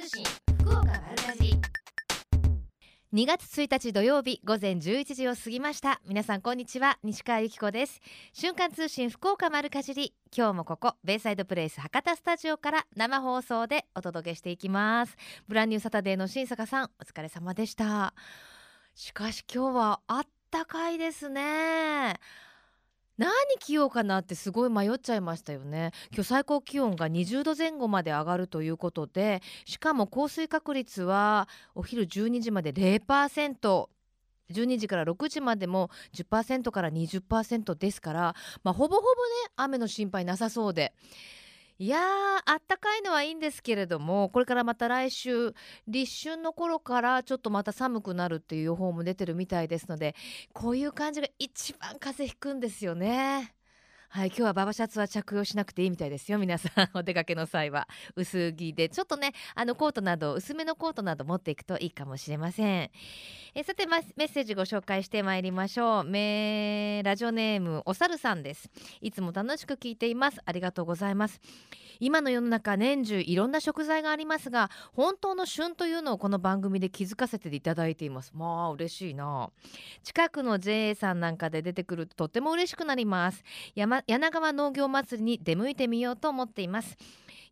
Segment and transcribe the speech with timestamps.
[0.00, 0.24] 通信
[0.60, 1.60] 福岡丸かじり。
[3.12, 6.00] 2月1日土曜日午前11時を過ぎました。
[6.06, 8.00] 皆さんこんにちは西川由紀子です。
[8.32, 10.14] 瞬間通信福岡丸かじり。
[10.34, 15.16] 今日もここベイサイドプレイス博多スタジオから生放送でお届けしていきます。
[15.48, 18.14] ブランニューサタデーの新坂さんお疲れ様でした。
[18.94, 22.14] しかし今日はあったかいですね。
[23.20, 25.92] 何着ようかなってすごい迷っちゃいましたよね。
[26.10, 33.88] 今日最高気温が20度前後まで上がるということでしかも降水確率はお昼12時まで0%
[34.50, 39.12] 12時から6時までも10%から20%ですから、まあ、ほぼほぼね
[39.54, 40.94] 雨の心配なさそうで。
[41.80, 42.02] いやー
[42.44, 45.54] あったかいのはいいんですけれどもこれからまた来週
[45.88, 50.14] 立春の頃からちょっとまた寒くなるっていう予報も出てるみたいですので
[50.52, 53.54] こういう感じが一番風邪ひくんですよね。
[54.12, 62.90] はい今日はババシャツは着用しなくていいみたいですよ皆さんお出かけの際は薄着でちょっとねあのコートなど薄めのコートなど持っていくといいかもしれません。
[63.54, 66.04] えさてまメッセージご紹介してまいりましょう。
[66.04, 68.68] メラジオネームおさるさんです。
[69.00, 70.40] いつも楽しく聞いています。
[70.44, 71.40] ありがとうございます。
[72.00, 78.32] 今の世の中年中いろんな食材がありますが本当の旬というのをこの番組で気づかせていただいています。
[78.34, 79.50] まあ嬉しいな。
[80.02, 83.44] 近くの JA さんなんかで出てくるととっても嬉しくなります。
[83.76, 86.96] 山柳川農業祭りに出向いてみようと思っています。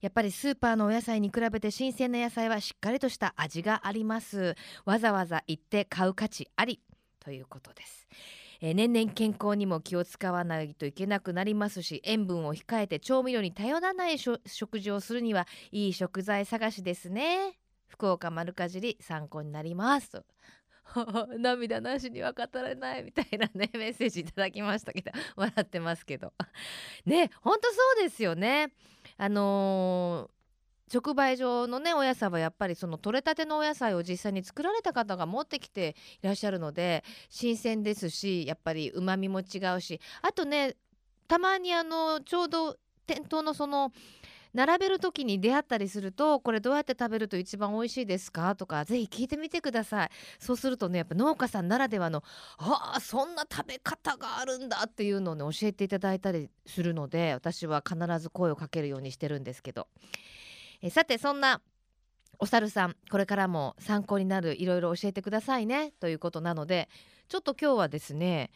[0.01, 4.55] やっぱりスーパーのお野菜に比べて新鮮な野菜はしっかりとした味があります。
[4.85, 6.81] わざわざ行って買う価値あり。
[7.21, 8.07] ということです。
[8.61, 17.59] えー年々健康にも気を使わないといけなくなりますし塩分を控えて調味料に頼らないしょ食事をするにはいい食材探しですね。
[17.87, 20.11] 福岡丸かじり参考になります。
[20.11, 20.25] と
[21.39, 26.33] 涙なしには語れないみたいなね メッセージいただきましたけど 笑ってますけど。
[27.05, 28.73] ね本当そうですよね。
[29.17, 30.39] あのー
[30.91, 40.01] 直売所のねお野菜はやっぱりその取れたてのお野菜を実際に作られた方が持ってきていらっしゃるので新鮮ですしやっぱりうまみも違うし。
[40.23, 40.77] あとね
[41.27, 43.93] たまにあのちょうど店頭のその
[44.55, 48.55] 並べる時に出会ったりするとこれどうやって食べると一番美味しいですか？
[48.55, 52.23] とかぜひ聞いてみてくださいそうするとねやっぱ農家さんならではの
[52.59, 59.89] あそんな食べ方があるんだっていうのをね教えていただいたりするので私は必ず声をかけるようにしてるんですけど。
[60.81, 61.61] えさてそんな
[62.39, 66.89] お猿さんこれからも参考になるいろいろ教えてくださいねということなので
[67.29, 68.53] ちょっと今日はですね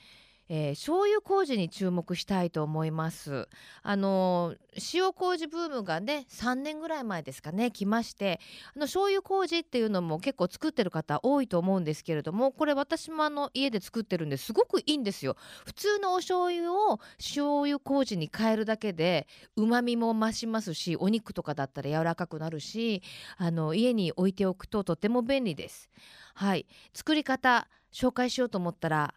[0.55, 3.49] えー、醤油麹に注目したいと思います。
[3.83, 4.55] あの
[4.93, 8.39] 塩麹ブームがね3年ぐらい前ですかね来まして
[8.77, 15.37] あの醤油麹っていうのも結構作ってる方多いと思うんですけれどもこれ私もあの家で作ってるんですごくいいんですよ。
[15.65, 19.27] 普通のお醤油を醤油麹に変えるだけで
[19.57, 23.03] 旨味も増しますしお肉とかだったら柔らかくなるし
[23.39, 25.89] あの家に置いておくととても便利です。
[26.35, 26.67] はい。
[26.93, 29.15] 作り方紹介しようと思ったら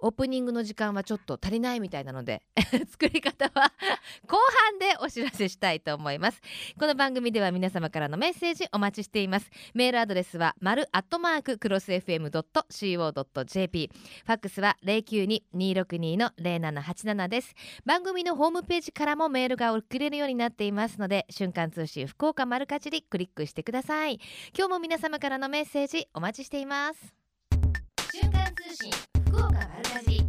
[0.00, 2.42] オープニングの時間はちょっと足りないみたいなので
[2.90, 3.72] 作り方は
[4.26, 4.38] 後
[4.70, 6.40] 半でお知らせしたいと思います。
[6.78, 9.50] この番組では皆様からのメッセージお待ちしています。
[9.74, 13.90] メールアドレスは丸アットマーククロス FM.co.jp
[14.24, 17.54] ファックスは092-262の0787です。
[17.84, 24.20] 番組のホームページからもメールが送れるようになっていますので瞬間通信福岡丸かじりクリックしてください。
[24.56, 27.14] 今日も皆様からのメッセージお待ちしています。
[28.12, 29.09] 瞬間通信。
[29.40, 30.28] 福岡丸かじり。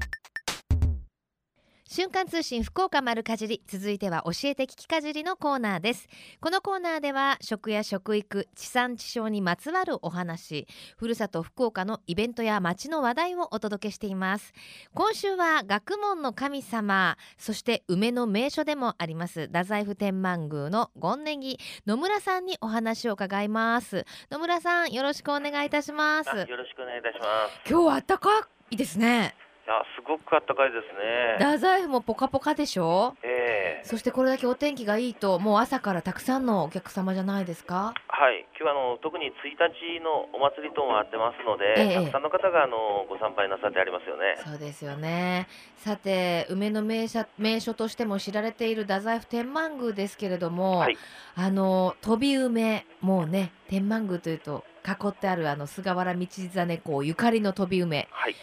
[1.85, 6.07] 瞬間通信福岡丸かじり続いては教えて聞きかじりのコーナーです。
[6.39, 14.53] このコーナーでは食や食育地産地消にまつわるお話ふるさと福岡のイベントや街の話題をお届けしています。
[14.93, 24.05] 今週は学問の神様そして梅の名所でもあります太宰府天満宮の権ネギ野村さんにお話を伺います。
[24.29, 26.29] 野村さんよろしくお願いいたします。
[26.29, 27.69] あよろしくお願いいたします。
[27.69, 29.35] 今日は暖かいですね。
[29.67, 31.45] いや、すごく暖かいですね。
[31.45, 33.15] 太宰府もポカポカでしょ？
[33.21, 33.85] ええ。
[33.85, 37.93] そしてこれだけお天気がいいともう朝からたくさんのお客様じゃないですか？
[38.07, 41.95] はい、今日はあの特に1日のお祭り等もあってますので、ええ。
[41.95, 44.35] たくさんの方があのご参拝なさってありますよね。
[44.43, 45.47] そうですよね。
[45.77, 50.97] さて梅の名所名所としても知られている太宰府天満宮ですけれども、はい。
[51.35, 58.07] あの飛び梅もうね天満宮というと囲ってあるあの菅原道真公ゆかりの飛び梅。
[58.09, 58.35] はい。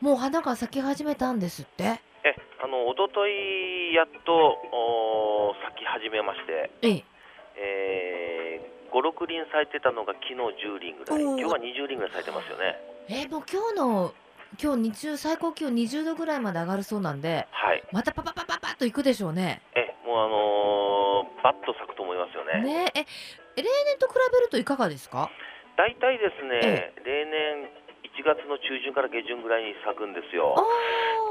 [0.00, 1.84] もう花が咲き始めたんですって？
[2.24, 7.04] え、あの一昨日やっとお咲き始めまして、ええ
[7.56, 12.76] えー、5、6輪咲いてたのが昨日10輪ぐらい、今日は20輪ぐらい咲いてますよね。
[13.08, 14.12] えもう今日の
[14.60, 17.82] 今日日中最高気温20度ぐらいまで上がるそうなんではい。
[17.92, 19.62] またパパパパパッと行くでしょうね。
[19.76, 22.62] え、もうあのー、バッと咲くと思いますよね。
[22.64, 23.04] ねえ
[23.56, 25.30] 例年と比べるといかがですか？
[25.76, 27.70] 大体ですね、え例年
[28.18, 30.54] 1月の中旬から下旬ぐらいに咲くんですよ。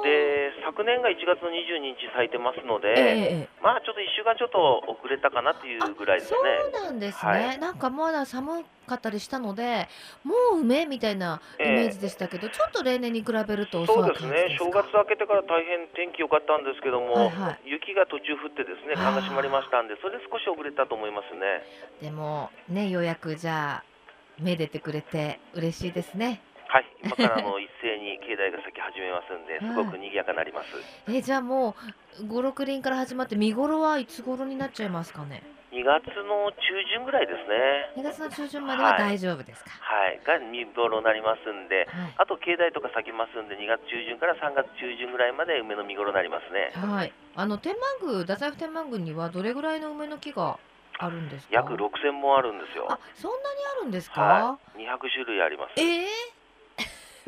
[0.04, 3.50] で、昨年が1月の22日咲いてますので、ええええ。
[3.62, 6.40] まあちょっと1週間ちょっと遅れたかなっていうぐらいですね。
[6.72, 7.60] そうなんですね、はい。
[7.60, 9.88] なんかまだ寒かったりしたので
[10.24, 17.70] もう梅みたいなイメージでしたけど、ちょっと例年に比べると遅そうですね、正月明けてから大変天気良かったんですけども、はいはい。
[17.70, 21.62] 雪が途中降ってですね、蚊が閉まりましたんで、それで少し遅れたと思いますね。
[22.02, 23.90] でもねようやくじゃあ
[24.40, 30.78] めでてくれて嬉しいですねはい、 今からあの一斉に境内が咲き始めますんで、すごく賑やかになります。
[31.10, 31.76] えじゃあも
[32.22, 36.58] う五六輪から始まって見頃はいつ頃になっちゃいますかね？2月の中
[36.94, 37.94] 旬ぐらいですね。
[37.98, 39.72] 2月の中旬までは大丈夫ですか？
[39.82, 46.72] はい、が見頃になりますんで、はい、あと境内とか咲きますんで、2月中旬から3月中旬ぐらいまで梅の見頃になりますね。
[46.76, 50.58] はい、あの天満宮太宰府天満宮にはどれぐらいの梅の木が
[51.00, 51.54] あるんですか？
[51.56, 52.88] 約6000本あるんですよ。
[52.90, 55.74] あそんなにあるんですか、はい、200種類あります。
[55.78, 56.08] ええ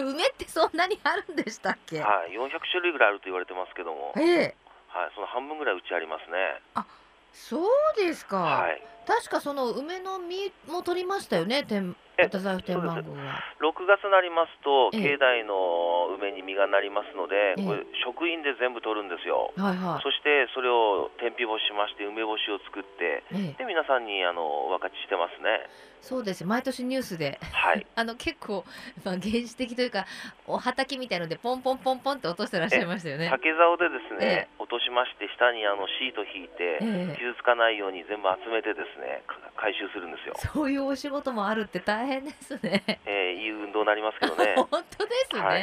[0.03, 4.55] 梅ってそんなにあるんでしたっけ、はい、400種類ぐらいあると言われてますけども、ええ。
[4.87, 6.85] はい、その半分ぐらいうちありますね。
[7.33, 7.67] そう
[7.97, 13.41] ですか、はい、確かその梅の実も取りましたよね天え太宰府天満宮は。
[13.59, 15.17] 6月になりますと、ええ。
[15.17, 17.65] 境内の梅に実がなりますので、ええ。
[17.65, 19.53] これ職員で全部取るんですよ。
[19.57, 20.03] はいはい。
[20.03, 23.57] そしてそれを天日干ししまして梅干しを作ってええ。
[23.57, 25.65] で皆さんにあのお分かちしてますね。
[26.01, 26.45] そうです。
[26.45, 27.39] 毎年ニュースで。
[27.51, 27.85] はい。
[27.95, 28.65] あの結構、
[29.05, 30.05] まあ、原始的というか
[30.47, 33.29] お畑みたいのでポンポンポンポンって落としてらっしゃいましたよね。
[33.29, 40.33] 竹竿でですえね、落としまして下にあのシート引いてええ傷つかないように全部集めてですねか回収するんですよ。
[40.39, 42.81] そういうお仕事もあるって大変ですね。
[43.05, 44.55] えーいい運動になりますけどね。
[44.71, 45.41] 本当ですね。
[45.41, 45.61] はい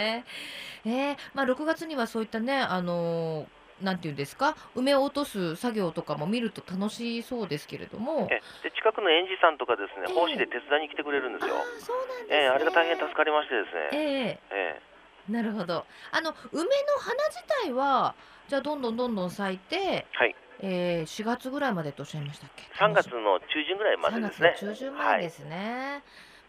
[0.85, 8.27] えーまあ6月にはそういったねあのーなんていうんですか梅を落とす作業とかも見ると楽しそうですけれども。
[8.31, 11.55] えで近くの園児さんとかですねええ奉仕で手伝いに来てくれるんですよ。
[11.79, 12.37] そうなんですね。
[12.43, 13.89] えーあれが大変助かりましてですね。
[13.93, 14.81] ええ
[15.31, 15.87] えなるほど。
[16.11, 16.69] あの梅の
[16.99, 18.15] 花自体は
[18.49, 24.53] じゃあどんどんどんどん咲いて、はいえー、4月ぐらいまでとおっしゃいましたっけ？3月の中旬ぐらいまでですね3。
[24.55, 26.03] 月の中旬までですね。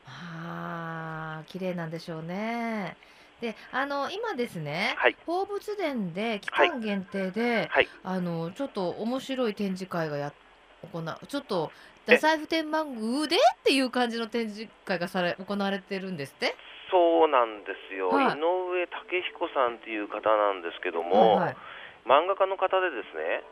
[0.07, 2.96] ああ、綺麗なんでしょうね。
[3.42, 10.34] で、あの今ですね、はい放物殿で期間限定で、はいあのちょっと面白い展示会がや
[10.92, 11.72] 行う、ちょっと
[12.07, 12.16] え？
[12.16, 16.56] 太宰府天満宮でっていう感じの展示会がされ行われてるんですって？
[16.92, 21.57] そうなんですよ、はい井上武彦さんっていう方なんですけども、はいはい。
[22.06, 23.44] 漫画家の方でですね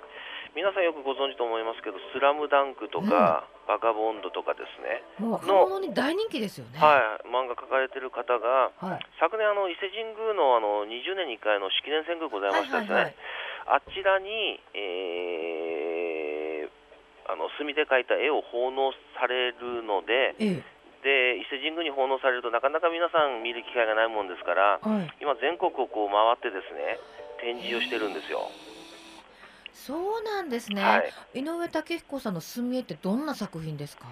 [0.55, 6.79] 皆さんよくご存知と思いますけど「スラムダンクとか「バカボンド」とかですね、もう若者に大人気ですよね。
[6.79, 9.05] はい、漫画描かれてる方がはい。
[9.19, 13.15] 昨年あの伊勢神宮のあの20年に1回の式年遷宮ございましたですね、はいはい
[13.69, 16.69] あちらに、えー
[17.27, 20.63] あの墨で描いた絵を奉納されるのでえ
[21.03, 25.11] で伊勢神宮に奉納されるとなかなか皆さん見る機会がないもんですからえ、はい。
[25.19, 26.97] 今全国をこう回ってですね
[27.41, 28.49] 展示をしてるんですよ。
[29.73, 30.81] そうなんですね。
[30.81, 34.05] はい井上武彦さんの墨絵ってどんな作品ですか？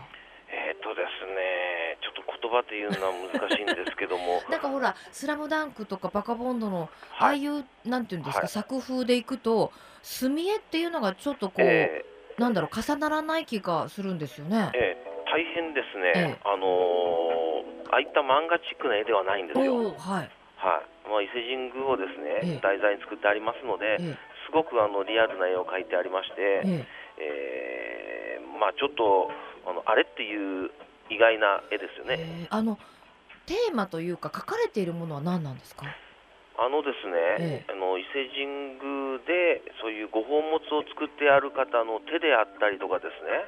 [0.49, 3.13] えーっとですね、ちょっと言葉で言うのは
[3.49, 9.71] 難しいんですけども なんかほら「スラムダンクとか「バカボンドのああはい、いうなんていうんですか、はい作風でいくと
[10.03, 12.05] 墨絵っていうのがちょっとこう、え
[12.37, 14.71] なんだろう重ならない気がするんですよねー。
[14.75, 19.95] えー大変ですね、ええあのーああいった漫画チックな絵ではないんですよ。
[19.97, 20.29] はい。
[20.65, 21.09] はい。
[21.09, 22.59] まあ、伊勢神宮をですね、ええ。
[22.65, 24.17] 題材に作ってありますので、え
[24.49, 26.85] すごくあのリアルな絵を描いてありまして、ええ。
[27.21, 29.29] えーまあ、ちょっと
[29.69, 30.33] あのあれってい
[30.65, 30.71] う
[31.09, 32.23] 意外な絵ですよえね。
[32.45, 32.77] えあの
[33.45, 35.85] テーマというか書かれているものは何なんですか？
[36.57, 37.71] あのですね、ええ。
[37.71, 38.47] あの伊勢神
[38.81, 43.45] 宮でそういうご宝物を作ってある方の手であったりとかですね、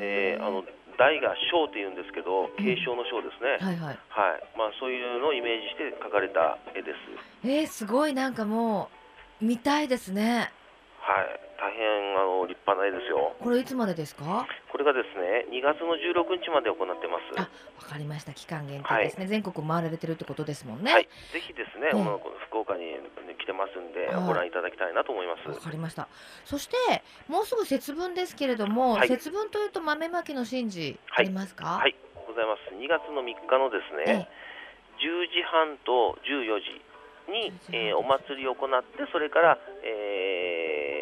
[0.00, 0.64] ええーあの
[0.98, 3.98] 台が章っていうんですけど継承の章ですね、はいはい。
[4.08, 7.46] はいまあ、そういうのをイメージして描かれた絵です。
[7.46, 8.88] えー、すごいなんかも
[9.40, 10.52] う見たいですね。
[11.12, 13.34] はい、大変あの立派な絵ですよ。
[13.38, 14.46] これいつまでですか？
[14.70, 17.36] これがですね2月の16日まで行ってます。
[17.36, 17.48] あ
[17.82, 20.92] わかりました期間限定ですね、全国回られてるってことですもんね。
[20.92, 22.96] はい、ぜひですね、ええあの福岡に
[23.38, 25.48] 来てますんで、はいご覧いただきたいなと思います。
[25.48, 26.08] わかりました。
[26.44, 26.76] そして
[27.28, 31.64] もうすぐ節分ですけれども、はい節分というと豆まきの神事あはいりますか？
[31.82, 31.94] はい、
[32.26, 32.74] ございます。
[32.74, 34.28] 2月の3日のですえね、
[34.98, 36.80] 10時半と14時
[37.32, 41.01] に、10時半えーお祭りを行って、それから、えー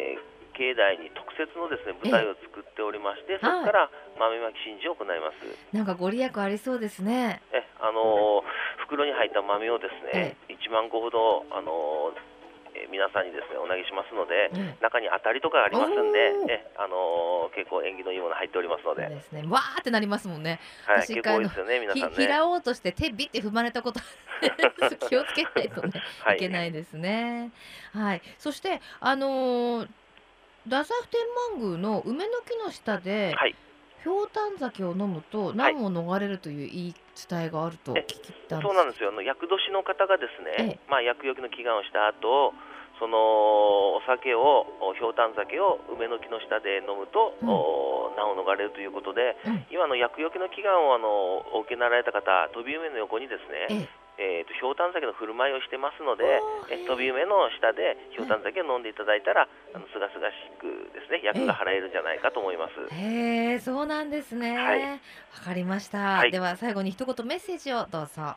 [0.61, 3.89] 境内に特設のですね舞台を作っておりまして、そこから
[4.19, 5.41] 豆まき神事を行います。
[5.73, 7.41] えなんかご利益ありそうですね。
[7.51, 12.19] えあのー袋に入った豆をですね、1万個ほど、あのー
[12.75, 22.15] えー皆さんにですねお投げしますので、ええ中に当たりとかありますんおでー、えあのー結構縁起のいいもの入っておりますので、ですねわーってなりますもんね私結構多いですよね皆ひさんね。
[22.27, 23.99] 拾おうとして手ビッて踏まれたこと
[25.09, 27.51] 気をつけないとねはいけないですね。
[27.93, 28.21] はい。
[28.37, 29.89] そしてあのー
[30.65, 31.19] 太宰府天
[31.57, 33.55] 満宮の梅の木の下で、はい、
[34.03, 36.95] ひょうたん酒を飲むと難を逃れるという言い
[37.29, 38.03] 伝えがあると聞い
[38.49, 38.69] たんです。
[38.69, 39.09] そうなんですよ。
[39.09, 40.77] あの厄年の方がですええ。
[40.77, 42.53] ね、まあ厄除けの祈願をした後、
[42.99, 47.49] そのお酒をおひょうたん酒を梅の木の下で飲むと、うん。
[47.49, 49.65] お難を逃れるということで、うん。
[49.69, 53.89] 今の厄除けの祈願をあのお受けになられた方、飛び梅の横にですね、
[54.21, 56.37] ええー、とひょうたん酒の振る舞いをしてますので
[56.69, 62.73] え飛び梅の下でひょうたん酒を飲んでいただいたらあのすがすがしくですね役が払えるんじゃないかと思います。
[62.93, 64.55] えへえそうなんですね。
[64.57, 65.01] わ、はい
[65.43, 68.35] かりました、はいでは最後に一言メッセージをどうぞ。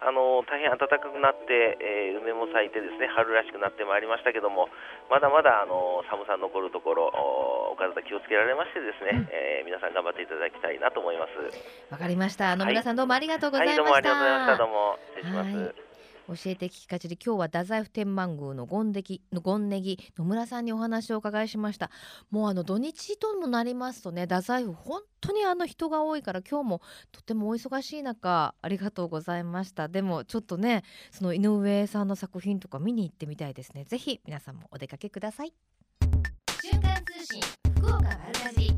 [0.00, 4.68] えあの大変暖かくなって、えー梅も咲いてですね春らしくなってまいりましたけども
[5.08, 11.92] まだまだあの寒さ残るところおお体気をつけられましてですね、うんえー皆さん頑張っていただきたいなと思います。
[11.92, 12.50] わかりました。
[12.50, 13.82] あの、はい皆さんどうもありがとうございました。
[13.82, 14.58] はいどうもありがとうございました。
[14.58, 15.56] どうも失礼します。
[15.56, 15.89] はい
[16.30, 21.90] 教えて聞きかじり今日は太宰府天満宮のゴンデギのゴンネギ野村さんにお話をお伺いしました。
[22.30, 29.88] もうあの土日ともなりますとね太宰府本当にあの人が多いから今日もとてもお忙しい中ありがとうございました。
[29.88, 33.84] でもちょっとねその井上さんの作品とか見に行ってみたいですね。
[33.84, 35.52] ぜひ皆さんもお出かけください。
[36.62, 37.42] 瞬間通信
[37.76, 38.69] 福岡丸かじり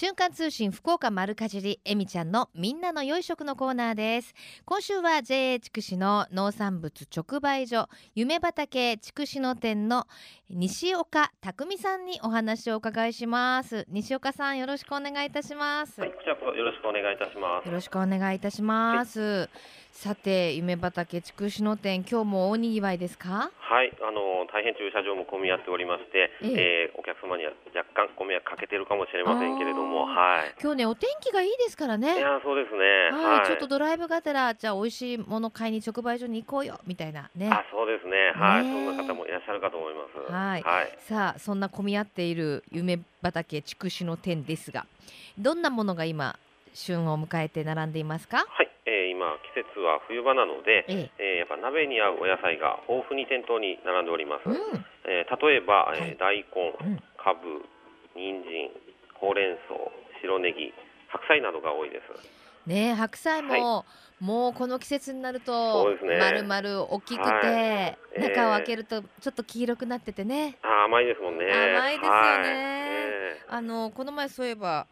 [0.00, 4.32] 瞬間通信福岡丸かじりえみちゃんのみんなの良い食のコーナーです。
[4.64, 10.06] 今週は JA 筑紫の農産物直売所夢畑筑紫の店の
[10.52, 17.66] 西岡匠さんにお話をお伺いします西岡さんよろしくお願いいたします、はい、こちらこそよろしくお願いいたします。
[17.66, 19.48] よろしくお願いいたします、
[19.92, 23.52] さて夢畑筑紫の店今日も大にぎわいですか？
[23.60, 30.54] はい、あの大変駐車場も混み合っておりまして、ええーお客様には若干ご迷惑かけてるかもしれませんけれども、あはい。
[30.60, 33.14] 今日ねお天気がいいですからねいやそうですね。
[33.14, 38.34] はい、ちょっとドライブがてらじゃあ美味しいもの買いに直売所に行こうよみたいなねあ、そうですね。
[38.34, 40.32] はい、ねえそんな方もいらっしゃるかと思います。
[40.32, 40.64] はいはい。
[40.98, 44.86] さあそんな混み合っている夢畑筑紫の店ですが
[45.38, 46.38] どんなものが今
[46.72, 48.38] 旬を迎えて並んでいますか？
[48.46, 51.34] はい、えー今季節は冬場なので、ええ。
[51.36, 54.48] ーやっぱ鍋に合うお野菜が豊富に店頭に並んでおります。
[54.48, 54.56] うん。
[55.04, 56.00] えー例えば、はい。
[56.00, 56.96] えー大根、うん。
[57.18, 57.64] かぶ、
[58.14, 58.70] 人参、
[59.18, 59.74] ほうれん草、
[60.22, 60.72] 白ネギ、
[61.08, 62.06] 白菜などが多いです。
[62.66, 63.84] ねえ白菜も、は
[64.20, 68.20] もうこの季節になるそと丸々大きくて、はい。
[68.20, 71.46] 中を開けるとちょっと黄色くなっててね、あー甘いですもんね。
[71.50, 72.16] 甘いですよね。
[72.16, 72.46] はい。
[72.46, 73.40] え。
[73.48, 74.86] あのこの前そういえば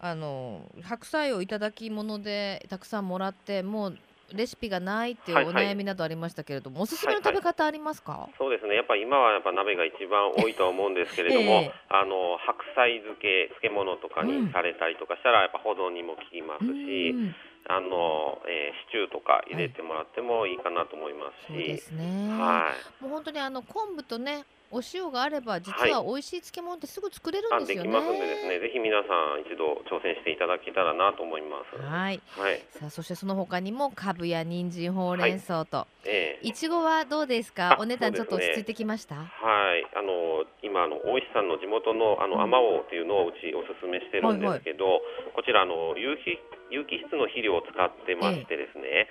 [0.00, 3.98] あの白菜をいただき物でたくさんもらってもう
[4.36, 5.66] レシピがないっていうおはいはい。
[5.72, 8.74] 悩みなどありましたけれども、おすすめの食べ方ありますか、ーそうですね。
[8.74, 11.72] やっぱ今はやっぱ鍋が一番多いとは思うんですけれども、 ええ。
[11.88, 17.34] あの白菜漬け漬物とかにされたりとかしたらやっぱ保存にも効きますし、うん。
[17.68, 23.02] あの、えーシチューとか入れてもらってもいいかなと思いますそうでし、すね、はい。
[23.02, 27.90] もう本当にあの昆布とねお塩があれば実は美味しい漬物ってすぐ作れるあんですよね。
[27.92, 31.76] できますんでですね、ぜひ皆さん一度挑戦していただけたらなと思います。
[31.76, 32.20] はい。
[32.36, 32.62] はい。
[32.72, 36.48] さあそしてその他にもカブや人参ほうれん草と、ええ。
[36.48, 37.74] いちごはどうですか？
[37.74, 45.02] あお値段ちょっと落ち着いてきました、はい、あの今あの大石さんの地元のあのうんあまおうっていうのをうちおすすめしてるんですけど、
[45.36, 46.40] こちらあの有機
[46.72, 49.08] 有機質の肥料を使ってましてですね、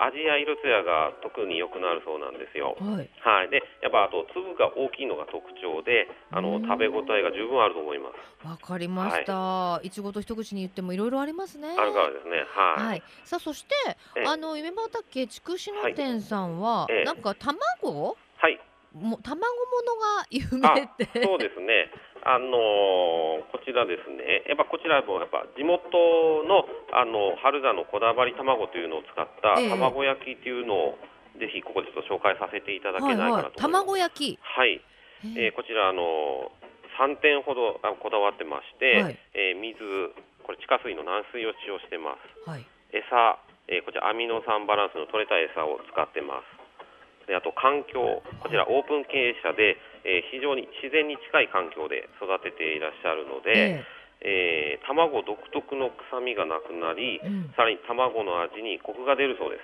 [0.00, 2.76] 味や色艶が特に良くなるそうなんですよ。
[2.80, 3.10] はい。
[3.20, 8.48] はい、でやっぱあと粒が大きいのが特徴で、あうんの食べ応えが十分あると思います。
[8.48, 9.80] わかりました。
[9.82, 11.76] いちごと一口に言ってもいろいろありますね。
[11.76, 12.86] あるからですね、はい。
[12.86, 13.02] はい。
[13.24, 13.74] さあそして
[14.16, 18.58] ええあの夢畑筑紫の店さんは、ええなんか卵はい、
[18.94, 21.06] も卵ものが有あ名って。
[21.24, 21.90] そうですね。
[22.24, 24.44] あのーこちらですね。
[24.48, 25.82] やっぱこちらもやっぱ地元
[26.44, 30.98] のあの春田のこだわり卵というのを使ったええ卵焼きっていうのを
[31.40, 33.56] ぜひここでちょっと紹介させていただけないかなと思い。
[33.56, 34.38] 卵焼き。
[34.42, 34.80] はい。
[35.38, 36.52] えーこちらあの
[37.00, 39.78] 3点ほどあこだわってまして、はいえー水
[40.44, 42.50] これ地下水の軟水を使用してます。
[42.50, 42.66] はい。
[42.92, 46.61] 餌、えーこちらアミノ酸バランスの取れた餌を使ってます。
[47.26, 53.84] であと環境、こちらオープン経営者で、えー非常に自然に近い環境で育てていらっしゃるので、え
[54.22, 57.52] えー卵独特の臭みがなくなり、えうん。
[57.56, 59.58] さらに卵の味にコクが出るそうで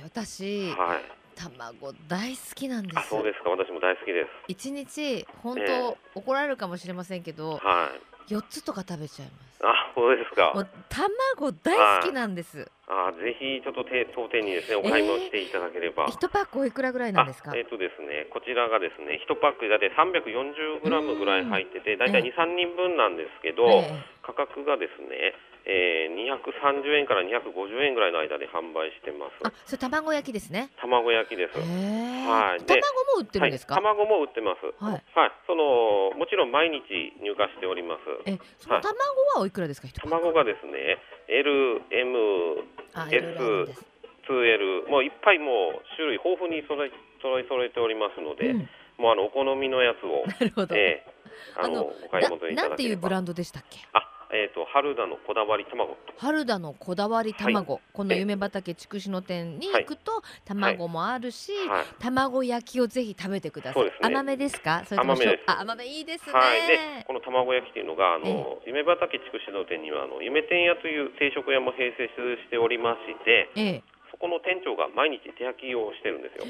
[0.00, 0.80] え私す。
[0.80, 1.04] はい。
[1.34, 2.98] 卵大好きなんです。
[2.98, 3.50] あ、そうですか。
[3.50, 4.28] 私も大好きです。
[4.48, 8.13] 一日本当、ええ怒られるかもしれませんけどはい。
[8.28, 9.60] 四つとか食べちゃいます。
[9.64, 10.52] あ、そうですか。
[10.54, 12.68] もう卵大好きなんです。
[12.86, 17.52] あーぜひちょっとて当店にですねお買い物していただければ、一パックおいくらぐらいなんですか？
[17.52, 29.48] あえっ、とですねこちらがですね1パックだいたい340グラムぐらい入っててだいたいええ2、3人分なんですけど、ええ価格がですね、えー、230円から250円ぐらいの間で販売してます。
[29.48, 30.70] あそれ卵焼きですね。
[30.80, 31.56] 卵焼きです。
[31.58, 32.60] はい。
[32.64, 34.84] で卵も売ってるんですか、はい、卵も売ってます。
[34.84, 35.02] はい。
[35.46, 36.82] そのもちろん毎日
[37.22, 38.00] 入荷しております。
[38.26, 38.92] えその卵
[39.36, 39.88] はおいくらですか？
[39.88, 43.84] 一パック卵がですね LM あ S いろいろあるんです
[44.28, 46.92] 2L もういっぱいもう種類豊富に揃い
[47.22, 48.68] 揃い揃えておりますので、うん。
[48.98, 51.14] もうあのお好みのやつを、なるほど、ええ
[51.56, 52.90] あのお買い求めいななんてただければ。
[52.90, 53.78] いうブランドでしたっけ？
[53.92, 61.84] あえっ、と春田のこだわり卵春田のこだわり卵、この夢畑筑紫の店に行くと、卵もあるし、はい。
[62.02, 64.08] 卵焼きをぜひ食べてください、そうですね。
[64.10, 64.82] 甘めですか？
[64.84, 65.44] それとも甘めです。
[65.46, 72.10] あ甘めいいですね、はい、でこの卵焼きっていうのがあの、夢畑筑紫の店にはあの夢天屋という定食屋も併設
[72.42, 73.82] しておりましてええ。
[74.10, 76.46] そこの店長が毎日手焼きをしてるんですよ、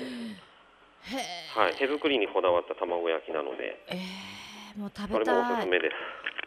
[1.57, 3.77] はい、手作りにこだわった卵焼きなので。
[3.93, 4.35] ええ。
[4.75, 5.95] もう食それもおべたいすすめです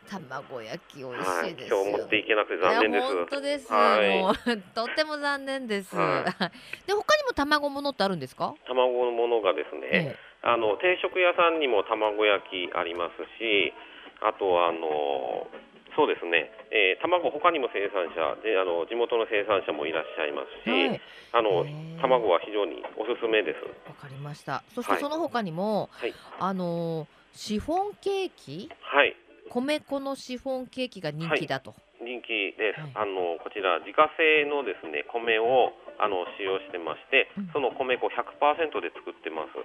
[0.10, 3.14] 卵焼き美味はいしいですよ、今日持っていけなくて残念です。
[3.14, 4.20] 本当です、はい。
[4.20, 4.36] もう
[4.74, 6.24] とっても残念です、は
[6.88, 13.74] で他にも卵ものってあるんですか、卵のものがですね、えあの定食屋さんにも卵焼きありますし
[14.22, 15.48] あとはあの
[15.96, 21.02] そうですね、えー卵他にも生産者であの地元の生産者もいらっしゃいますし、はい。
[21.34, 21.66] あの
[22.00, 23.60] 卵は非常におすすめです。
[23.90, 24.64] わかりました。
[24.76, 25.02] そしてはい。
[25.02, 26.14] その他にも、はい。
[26.40, 28.70] あのーシフォンケーキ？
[28.82, 29.16] はい
[29.50, 39.58] 米粉のシフォンケーキが人気だと、人気です、はいあのこちら自家製のですね米をあの使用してまして、うんその米粉100%で作ってます。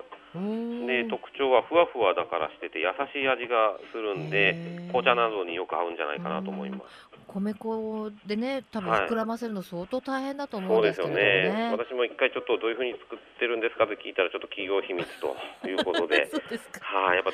[0.86, 4.56] で特徴はふわふわだからしてて優しい味がするんで
[4.88, 7.12] 紅茶などによく合うんじゃないかなと思います。
[7.28, 11.68] 米粉でね多分はい膨らませるの相当大変だと思そううんですけよれどもね。
[11.68, 11.76] ね。
[11.76, 15.36] 私も一回ちょっとどういうふうに作ってるんですかって聞いたらちょっと企業秘密と
[15.68, 16.80] いうことで そうですか。
[16.84, 17.30] はい、やっぱ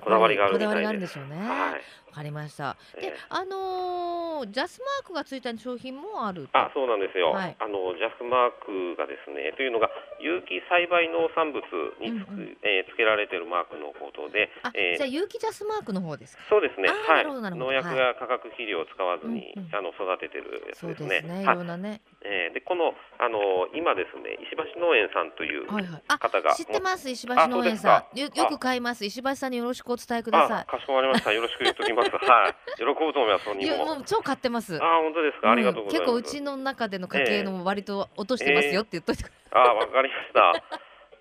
[0.00, 0.92] こだわりがあるこだわりがあ。
[0.92, 1.36] るんでしょうね。
[1.36, 1.82] わ、はい。
[2.14, 2.76] かりました。
[2.94, 6.58] でええ、あのージャスマークがついた商品もあると。
[6.58, 7.30] あ、そうなんですよ。
[7.30, 11.62] はいあのジャスマークがですね、というのが有機栽培農産物
[12.02, 16.42] につく、うんうんえーつけられているマークのことで、あ、えーじゃあ有機ジャスマークの方ですか？
[16.50, 16.88] そうですね。
[16.90, 21.08] はい農薬や化学肥料を使わずに、うんうんあの育ててるやつそうですね。
[21.08, 21.42] ですね。
[21.42, 22.00] いはいろんなね。
[22.22, 23.38] えーでこのあの
[23.74, 26.02] 今ですね、石橋農園さんというはいはい。
[26.08, 27.08] あ、方が知ってます？
[27.08, 28.18] 石橋あ農園さん。
[28.18, 29.04] よよくあ買います。
[29.04, 31.32] 石橋さんによろしくお伝えくださあ、かしこまりました。
[31.32, 32.01] よろしく言っときます。
[32.10, 32.54] はい。
[32.78, 33.44] 喜ぶと思います。
[33.46, 33.64] 本い。
[33.64, 33.94] いや人も。
[33.96, 34.76] もう超買ってます。
[34.76, 35.52] あ、本当ですか？
[35.52, 36.10] ありがとうございます。
[36.12, 39.32] ん結構うちの中での家計の割と落としてますよって言っといてくれ。
[39.52, 40.78] あ、わかりました。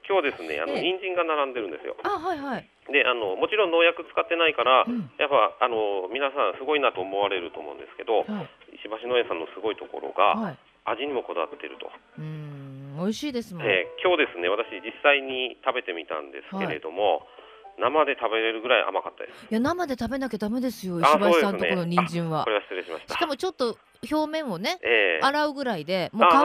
[0.08, 1.96] 今日ですね、あのええ人参が並んでるんですよ。
[2.04, 2.67] あ、はいはい。
[2.91, 8.50] で、あのもちろん農薬使ってないから、うんやっぱあの皆さんすごいなと思われると思うんですけど、はい。
[8.76, 10.58] 石橋農園さんのすごいところが、はい。
[10.84, 11.91] 味にもこだわっていると。
[12.17, 13.67] うーん、美味しいですもん。
[13.70, 17.30] えー今日ですね、私実際に食べてみたんですけれども、
[17.82, 19.48] 生で食べれるぐらい甘かったです。
[19.50, 21.00] いや生で食べなきゃダメですよ。
[21.02, 22.50] あ石橋さんとこの人参はこ。
[22.52, 23.15] れは失礼しました。
[23.15, 23.78] しかもちょっと
[24.10, 26.36] 表面をね、ええ洗うぐらいで、もう皮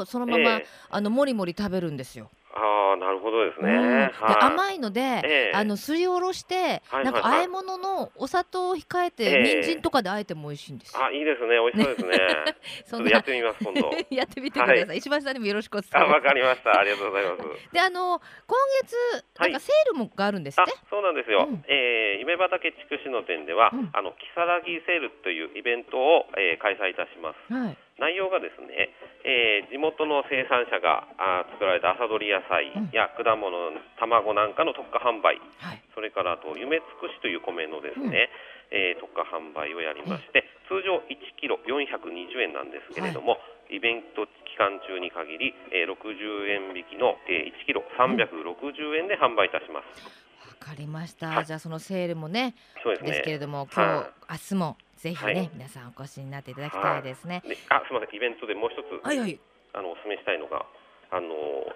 [0.00, 2.30] をそのまま、ええあのもりもり食べるんですよ。
[2.56, 3.72] ああ、なるほどですね。
[3.72, 11.04] うんではい甘いので、ええあのすりおろして、はいなんか和え物のお砂糖を控えて、ええ人参とかで和えても美味しいんですよ。
[11.04, 11.56] あ、いいですね。
[11.74, 12.18] 美味しそうですね。
[12.86, 13.90] ちそょっとやってみます、今度。
[14.10, 14.84] やってみてください。
[14.86, 16.78] は石橋さんにもよろしくお伝えあ、わかりました。
[16.78, 17.42] ありがとうございます。
[17.72, 18.96] であの今月
[19.38, 21.46] はないんかセールもがあるんですあって、、そうなんですよ。
[21.48, 27.52] うんえー夢畑筑紫の店では、うんあのキサラギセールというイベントを、えー開催いたします。
[27.52, 28.90] はい内容がですね、
[29.22, 33.50] えー地元の生産者があー作られた朝どり野菜や果物、
[33.98, 35.82] 卵なんかの特価販売、はい。
[35.94, 38.30] それからあと夢つくしという米のですね、
[38.74, 43.38] えー特価販売をやりまして、通常1キロ420円なんですけれども、
[43.70, 50.02] イベント期間中に限り、えー60円引きの、えー1キロ360円で販売いたします。
[50.50, 51.46] わかりました、はい。
[51.46, 53.10] じゃあそのセールもねそうですね。
[53.10, 55.50] ですけれども今日、は明日もぜひね、はい。
[55.52, 57.44] 皆さんお越しになっていただきたいですね。
[57.44, 58.16] であすみません。
[58.16, 59.36] イベントでもう一つ、はいはい。
[59.76, 60.64] あのお勧めしたいのが
[61.12, 61.28] あの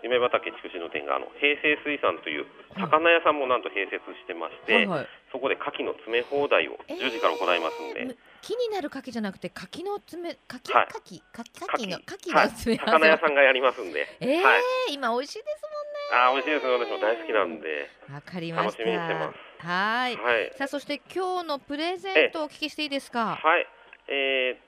[0.02, 2.88] 夢畑筑紫の店があの平成水産というはい。
[2.88, 5.08] 魚屋さんもなんと併設してまして、はいはい。
[5.28, 10.88] そこで牡蠣の詰め放題をえー10時から行いますんで、む気になる牡蠣じゃなくて牡蠣の詰め牡蠣、はい。
[10.88, 12.48] 牡蠣牡蠣の牡蠣はい。
[12.48, 15.68] の詰め合わせ魚屋さんがやりますんで、えーはい、今美味しいです
[16.16, 18.16] あー美味しいです私も大好きなんで、もんね。
[18.16, 18.80] わかりました。
[18.80, 20.16] 楽しみにしてますはい。
[20.16, 23.36] はいさあそして今日のプレゼントをお聞きしていいですか？
[23.42, 23.66] はい
[24.08, 24.67] えー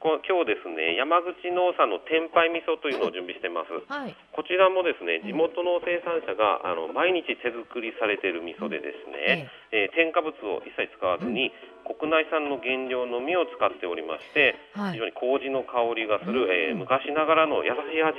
[0.00, 3.72] 今日ですね山口農産の天杯味噌というのを準備してます。
[3.84, 4.16] はい。
[4.32, 11.52] こちらもですねうん地元の生産者があの毎日手作りされている味噌でですね、えー添加物を一切使わずに、
[11.84, 18.16] 国内産の原料のみを使っておりまして、はい非常に麹の香りがする、えーうん昔ながらの優しい味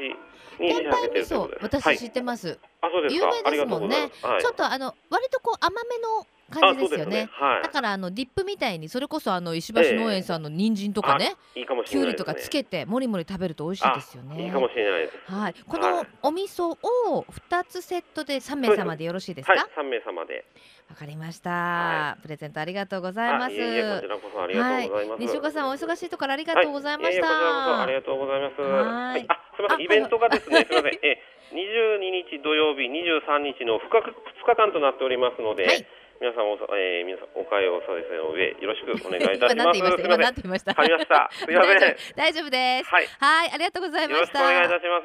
[0.62, 1.88] に仕天上げているということです。
[1.89, 2.60] はい私知ってます。
[2.82, 4.26] あそうです有か名ですもんねありがとうございます。
[4.26, 7.29] はいちょっとあの割とこう甘めの感じですよね。
[7.31, 14.45] はいだからあのディップみたいにそれこそあの石橋農園さんの人参とかね、あいいかもしきゅうりとかつけてもりもり食べると美味しいですよね。
[14.45, 15.31] いいかもしれないです。
[15.33, 15.55] はい。
[15.67, 16.77] このはいお味噌
[17.11, 19.53] を二つセットで三名様でよろしいですか？
[19.53, 20.45] はいわ、、三名様で。
[20.93, 23.45] かりました、はプレゼントありがとうございます。
[23.45, 25.21] あいえいえこちらこそありがとうございます。
[25.21, 27.81] 西岡さんお忙しいところありがとうございました。
[27.81, 28.61] ありがとうございます。
[28.61, 31.21] はいあ、すみませあん、イベントがですね、すみません、え、
[31.55, 35.87] 22日土曜日、23日の2日 ,2 日間となっておりますので、はい
[36.21, 39.79] 皆さんおさ、えー、皆さんお会をされの上よろしくお願いいたし今ます。
[40.05, 40.69] 今なんて言いました？
[40.69, 41.29] わかりました。
[41.34, 41.95] すみません。
[42.15, 42.89] 大丈夫です。
[42.93, 44.75] はい、はい、ありがとうございましよろしくお願いいた。
[44.77, 45.01] たしま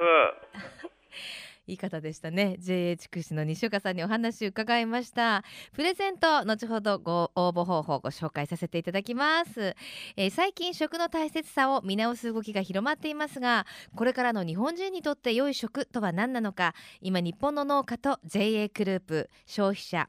[0.85, 0.93] す。
[1.67, 9.75] いい方でしたね JA 筑紫の西岡さんにお話を伺いましたプレゼント後ほどご応募方法をご紹介させていただきます、
[10.17, 20.09] えー最近食の大切さを見直す動きが広まっていますがこれからの日本人にとって良い食とは何なのか今日本の農家と JA グループ消費者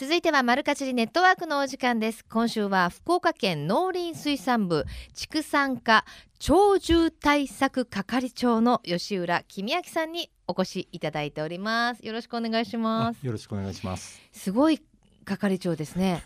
[0.00, 2.24] 続いては丸かじりネットワークのお時間です。
[2.24, 6.06] 今週は福岡県農林水産部畜産課
[6.42, 12.00] 鳥獣対策係長の吉浦公明さんにお越しいただいております。
[12.00, 13.18] よろしくお願いします。
[13.22, 14.22] あよろしくお願いします。
[14.32, 14.80] すごい
[15.26, 16.22] 係長ですね。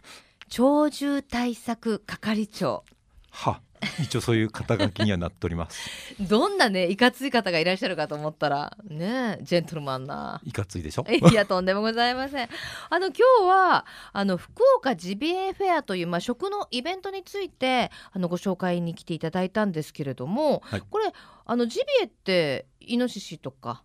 [0.54, 2.84] 鳥獣対策係長。
[3.32, 3.60] は、
[4.02, 5.88] 一応そういう肩書きにはなっております。
[6.20, 10.40] どんなねいかつい方がいらっしゃるかと思ったらねジェントルマンな。
[10.44, 11.04] いかついでしょ？
[11.30, 12.48] いやとんでもございません。
[12.90, 20.82] あの今日はあの福岡ジビエフェアというまあ食のイベントについてあのご紹介に来ていただいたんですけれども、はい。
[20.88, 21.12] これ
[21.46, 23.82] あのジビエってイノシシとか、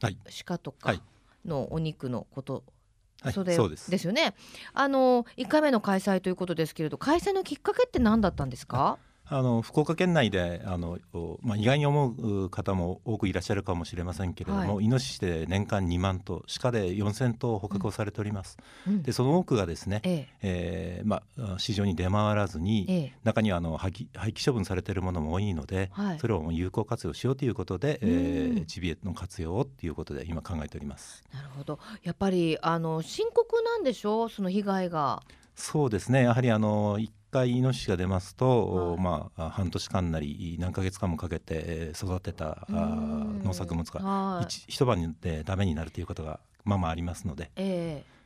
[0.00, 0.18] はい。
[0.44, 1.02] 鹿とかはい。
[1.44, 2.64] のお肉のこと、
[3.22, 3.88] はい、それそうです。
[3.88, 4.34] ですよね。
[4.74, 8.98] あの1回目の開催ということですけれど開催のきっかけって何だったんですか？
[9.28, 18.56] あの福岡県内であの、おまあ、意外に思う方も多くいらっしゃるかもしれませんけれども、はイノシシで年間2万頭鹿で4,000頭捕獲をされております。
[18.86, 19.02] うん。
[19.02, 21.02] でその多くがですね、ええ。
[21.04, 22.96] ーまあ、市場に出回らずに、ええ。
[23.06, 26.18] え中にはあの廃棄廃棄処分されているものも多いので、はい。
[26.20, 28.06] それを有効活用しようということで、え
[28.52, 28.58] うん。
[28.58, 31.24] ージビエの活用をということで今考えております。
[31.34, 31.80] なるほど。
[32.04, 34.30] やっぱりあの深刻なんでしょう？
[34.30, 35.22] その被害が。
[35.56, 36.22] そうですね。
[36.22, 39.00] やはりあの一回イノシシが出ますと、はい。
[39.00, 44.44] まあ半年間なり何ヶ月間もかけてえー育てた農作物がはい。
[44.44, 48.16] 一一晩でダメになるということがまあまあありますので、ええ。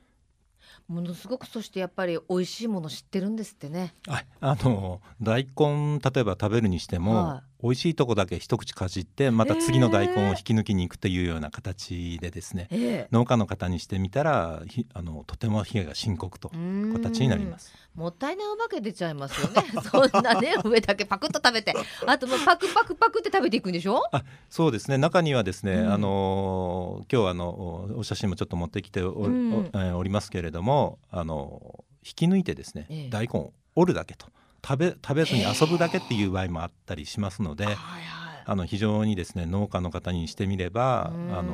[0.88, 3.94] ものすごくそしてやっぱり美味しいもの知ってるんですってね。
[4.06, 4.26] はい。
[4.40, 13.08] あの大根例えば食べるにしても、は美味しいとこだけ一口かじってまた次の大根を引き抜きに行くというような形でですね、ええ。
[13.12, 16.48] 農家の方にしてみたらひあのとても被害が深刻と
[16.92, 17.72] 形になります。
[17.94, 19.62] もったいないお化け出ちゃいますよね。
[19.90, 21.74] そんなね上だけパクッと食べて、
[22.06, 24.02] あともうパクパクパクって食べていくんでしょ？
[24.12, 24.96] あそうですね。
[24.96, 25.92] 中にはですね、うん。
[25.92, 33.10] あのー今日あのおお写真もちょっと持ってきてお,お、うんえーおりますけれどもあの引き抜いてですね、ええ。
[33.10, 34.26] 大根を折るだけと
[34.66, 38.02] 食べ食べずに遊ぶだけっていう場合もあったりしますので、はいはい。
[38.46, 41.38] あの非常にですね農家の方にしてみればうん。
[41.38, 41.52] あの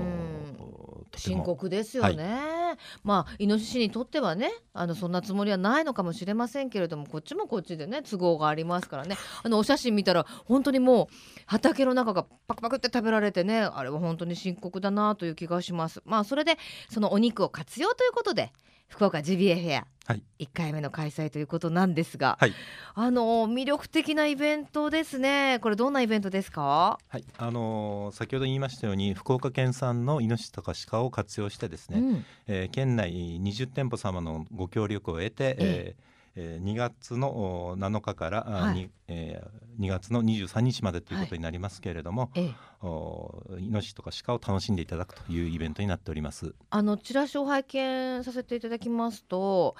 [1.16, 1.45] 深も。
[1.45, 9.16] 刻ですよね、まあイノシシにとってはねあのそんなつもりはないのかもしれませんけれどもこっちもこっちでね都合がありますからね。
[9.42, 11.07] あのお写真見たら本当にもう
[11.47, 16.03] 畑の中がパクパクって食べられてねあれは本当に深刻だなという気がします。
[16.05, 16.59] まあそれで
[16.90, 18.53] そのお肉を活用ということで
[18.88, 19.87] 福岡ジビエフェア。
[20.07, 20.22] はい。
[20.38, 22.53] 1回目の開催ということなんですが、はい。
[22.94, 25.59] あの魅力的なイベントですね。
[25.61, 26.99] これどんなイベントですか？
[27.09, 27.25] はい。
[27.38, 32.25] あのー先ほど言いましたように福岡県産のイノシシとか鹿を活用してですね、うん。
[32.46, 37.31] えー県内20店舗様のご協力を得て、えーえー2月の
[37.70, 38.75] お7日から、あはい。
[38.75, 42.55] にえー2月の23日までということになりますけれども、ええ。
[42.83, 46.55] おイノシシとか鹿を楽しんでいただくというイベントになっております。
[46.70, 49.75] あのチラシを拝見させていただきますと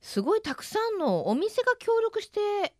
[0.00, 2.74] すごいたくさんのお店が協力して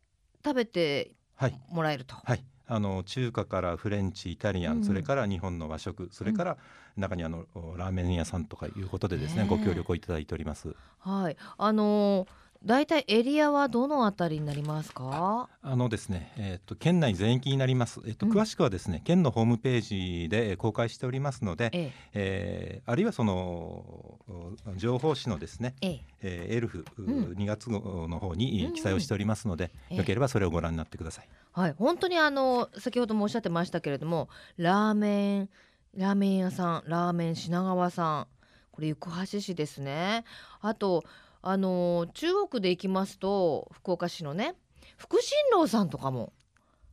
[0.45, 1.61] 食べてはい。
[1.69, 2.17] もらえると。
[2.17, 2.45] はい。
[2.69, 4.85] あの中華からフレンチイタリアン、うん。
[4.85, 6.57] それから日本の和食それから
[6.97, 7.45] 中にあの
[7.77, 10.75] ラーメン屋さんとかいうことでですね、ご協力をいただいております。
[10.99, 11.37] はい。
[11.59, 12.29] あのー
[12.67, 15.49] だいたいエリアはどのあたりになりますか？
[15.63, 18.01] あのですね、えー、と県内全域になります。
[18.05, 18.33] えっ、とうん。
[18.33, 19.81] 詳しくはですね、県のホームペー
[20.25, 22.83] ジでえー公開しておりますので、ええ。
[22.85, 26.01] ーあるいはそのお情報誌のですね、ええ。
[26.23, 27.35] えーエルフ、ん。
[27.37, 28.75] 2月号の方にうんうん。
[28.75, 29.97] 記載をしておりますので、ええ。
[29.99, 31.29] よければそれをご覧になってください。
[31.53, 31.75] はい。
[31.79, 35.49] 本当にあの先ほどもおっしゃってましたけれどもラーメン
[35.97, 38.27] ラーメン屋さんラーメン品川さん
[38.73, 40.25] これ行橋市ですね。
[40.61, 41.05] あと
[41.49, 44.57] あの中国で行きますと福岡市のね
[44.97, 46.33] 福新郎さんとかも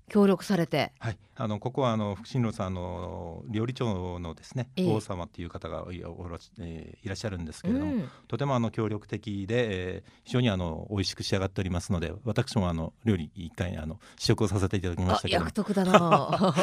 [0.09, 0.91] 協力されて。
[0.99, 4.91] はい、あのここはあの福新郎さんあの料理長のですね、ええ。
[4.93, 8.09] 王様っていう方がいおろし、えーいらっしゃるんですけうれども、ん。
[8.27, 15.45] とてもあの協力的で、えー非常にあの美味しく仕上がっておりますので私もあの料理一回あの試食をさせていただきまあしたけども。
[15.47, 16.53] 役得だな。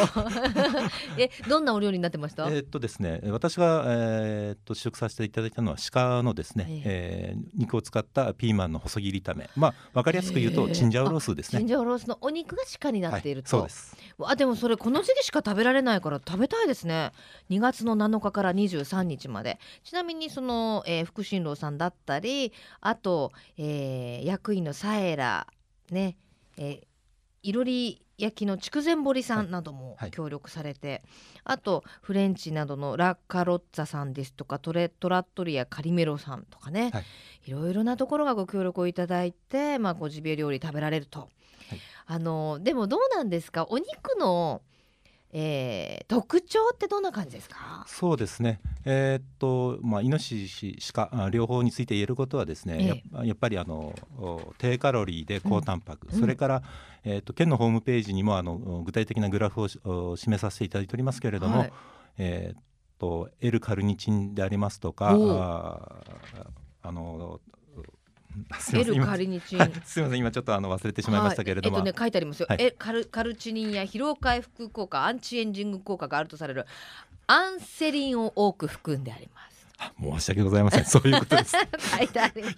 [1.18, 7.36] えどんなお料理になってました、えーっとですね私が、えーっと試食させていただいたのは鹿のですね、ええ。
[7.36, 9.50] ー肉を使ったピーマンの細切り炒め。
[9.56, 11.58] まあわかりやすく言うとチンジャオロースですね。
[11.58, 13.96] チンジャオロースのお肉が鹿になっていると、はい、そうです。
[14.22, 17.12] あでもそれこの時期しか食べられないから食べたいですね。
[17.50, 19.58] 2月の7日から23日まで。
[19.82, 25.46] ちなみにその、えー福新郎さんだったりあと、えー役員のサエラ
[25.90, 26.16] ね
[26.56, 26.84] えー
[27.42, 30.10] いろり焼きの筑前堀さんなどもはい。
[30.10, 31.02] 協力されて、
[31.42, 37.04] あとフレンチなどのラ・カロッツァさんですとかトレトラットリアカリメロさんとかね、はい。
[37.46, 41.30] いろいろなところがご協力をいただいて、まあ、ごジビエ料理食べられると、はい
[42.12, 43.66] あのでもどうなんですか？
[43.70, 44.62] お肉の、
[45.32, 47.84] えー特徴ってどんな感じですか？
[47.86, 48.60] そうですね。
[48.84, 53.26] えーっとまあイノシシ鹿あ両方について言えることはですね、ええ。
[53.28, 56.18] やっぱりあのお低カロリーで高タンパク、うん。
[56.18, 56.62] それから、
[57.04, 61.72] えーっと県のホームページにもあのお具体的なグラフを示させていただいておりますけれども、はい。
[62.18, 62.62] えーっ
[62.98, 65.78] と L カルニチンでありますとか、あ
[66.82, 67.40] あの
[68.72, 70.18] L 今カリニチン、 はい、すみません。
[70.18, 72.58] 今ちょっとあの忘れてしまいましたけれども、はいえっとね書いてありますよ、はい。
[72.60, 76.66] えカルカルチニンや疲労回復効果アンチエンジング効果があるとされる
[77.26, 79.49] アンセリンを多く含んであります
[80.00, 80.84] 申し訳ございません。
[80.84, 81.56] そういうことで す。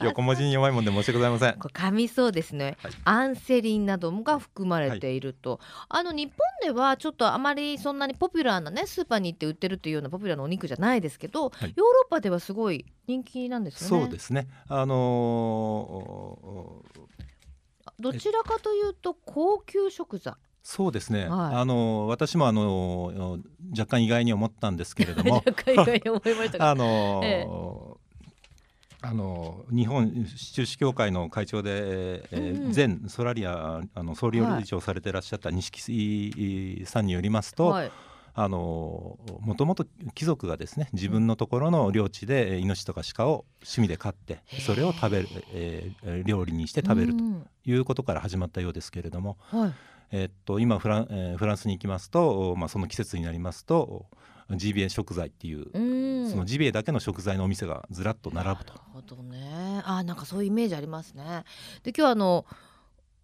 [0.02, 1.52] 横文字に弱いもんで申し訳ございません。
[1.52, 2.92] 噛みそうですね、はい。
[3.04, 11.72] アンセリンなどが含まれていると、あの日本ではちょっとあまりそんなにポピュラーなねスーパーに行って売ってるというようなポピュラーなお肉じゃないですけど、はい。
[11.76, 14.04] ヨーロッパではすごい人気なんですよね。
[14.04, 14.48] そうですね。
[14.68, 17.12] あのー
[18.00, 21.54] どちらかというと高級食材そうですね、はい。
[21.56, 23.38] あの私もあの
[23.76, 25.42] 若干意外に思ったんですけれども。
[26.58, 27.46] あのえ
[29.04, 33.00] あの日本中止協会の会長で、えーうんうん。
[33.00, 37.92] 前ソラリアあの総理理長をされていらっしゃった錦さんによりますと、はい。
[38.34, 47.46] あのもともと貴族がですね自分のところの領地でえーイノシシとか鹿を趣味で飼ってそれを食べる、えー料理にして食べるとうん。
[47.64, 49.72] いうことから始まったようですけれども、はい
[50.12, 54.06] えーっと今フラン、えーフランスに行きますと、まあ、その季節になりますと
[54.50, 55.78] ジビエ食材っていう、う
[56.26, 56.30] ん。
[56.30, 58.74] そのジビエだけの食材のお店がずらっと並ぶと。
[58.74, 59.82] なるほどね。
[59.84, 61.44] あなんかそういうイメージありますね。
[61.82, 62.44] で今日あの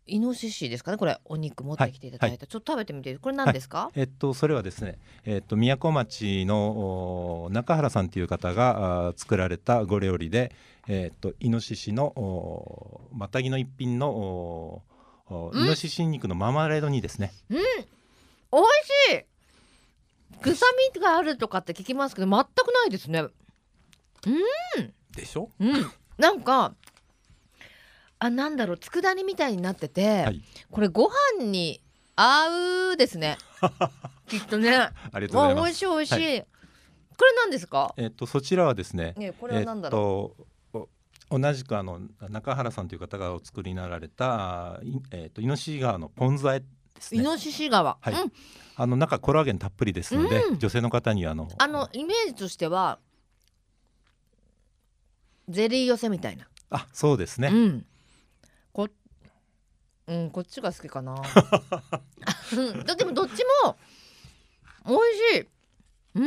[0.06, 0.96] イノシシですかね？
[0.96, 3.14] これお肉持ってきていただいた、はいちょっと食べてみて。
[3.18, 10.54] これ何ですか、えっと、それはですね、えっと、宮古町のお中原さんという方があ作られたご料理で、
[10.86, 14.82] えっと、イノシシのおまたぎの一品のお
[15.54, 19.24] イノシシ肉のマーマレードにですね、美味しい。
[20.42, 20.64] 臭
[20.94, 23.24] みがあるとかって聞きますけど全くないですね。
[25.14, 25.50] でしょ？
[25.58, 25.90] うん。
[26.16, 26.74] なんか
[28.20, 28.78] あなんだろう。
[28.78, 30.42] 佃煮みたいになってて、はい。
[30.70, 31.80] これご飯に
[32.16, 33.38] 合うですね。
[34.28, 34.76] きっとね。
[34.76, 35.60] ありがとうございます。
[35.60, 36.40] あ美味しい美味しい、
[37.16, 37.94] これ何ですか？
[37.96, 40.46] えっと、そちらはですね、ねこれは何だろえっとお
[41.30, 46.66] 同じくあの中原さんという方がお作りになられた、えっと、イノシシ川のポン酢和えで
[47.00, 47.24] すう、イね。
[47.24, 48.14] ノシシ川、はい。
[48.14, 48.32] うん、
[48.76, 50.58] あの中コラーゲンたっぷりですので、うん。
[50.58, 52.98] 女性の方にあのあのイメージとしては
[55.48, 57.48] ゼリー寄せみたいな、あそうですね。
[57.48, 57.86] うん。
[58.72, 58.88] こ
[60.06, 61.14] うんこっちが好きかな。
[62.96, 63.76] でもどっちも
[64.86, 65.00] 美味
[65.34, 65.40] しい。
[65.40, 66.26] うーん。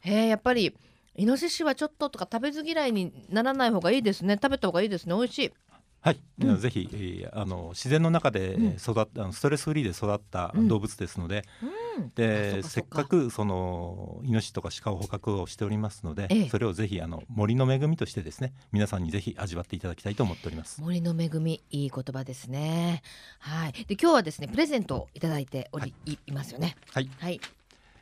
[0.00, 0.76] へえやっぱり
[1.16, 4.34] イノシシはちょっととか食べず嫌いにならない方がいいですね。
[4.34, 5.14] 食べた方がいいですね。
[5.14, 5.52] 美味しい。
[6.00, 6.58] はい、うん。
[6.58, 10.68] ぜひ、えーあの自然の中で育った、あのストレスフリーで育ったうん。
[10.68, 12.06] 動物ですので、うん。
[12.06, 12.68] うかそうか。
[12.68, 16.48] せっかくそのイノシシとか鹿を捕獲をしておりますので、ええ。
[16.48, 20.80] それをぜひあの森の恵みとしてですね皆さんにぜひ味わっていただきたいと思っております。
[20.80, 23.02] 森の恵みいい言葉ですね。
[23.38, 23.72] はい。
[23.72, 26.74] で今日はですねプレゼントをいただいており、い、いますよね。
[26.92, 27.08] はい。
[27.18, 27.40] はい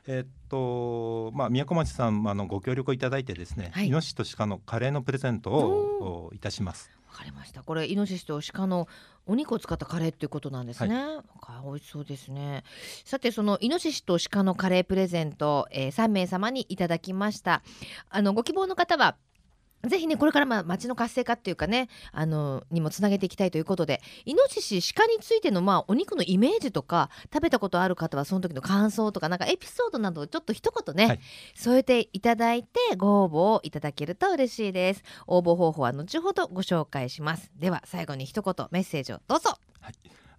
[0.07, 3.89] えーっとまあ宮古町さんあのご協力をいただいてですね、はい。
[3.89, 6.91] イノシシと鹿のカレーのプレゼントをおいたします。
[7.11, 7.63] わかりました。
[7.63, 8.89] これイノシシと鹿の
[9.27, 10.97] お肉を使ったカレーっていうことなんですね、
[11.41, 12.65] か美味しそうですね。
[13.05, 17.63] さてそのイノシシと鹿のカレープレゼント、えー、3名様にいただきました。
[18.09, 19.17] あのご希望の方は
[19.87, 31.21] ぜひねこれからまあ町の活性化っていうかねあのにもつなげていきたいということでイノシシ鹿についてのまあお肉のイメージとか食べたことある方はその時の感想とかなんかエピソードなどをちょっと一言ね、はい。
[31.55, 35.03] 添えていただいてご応募をいただけると嬉しいです。
[35.27, 37.51] 応募方法は後ほどご紹介します。
[37.57, 39.57] では最後に一言メッセージをどうぞ。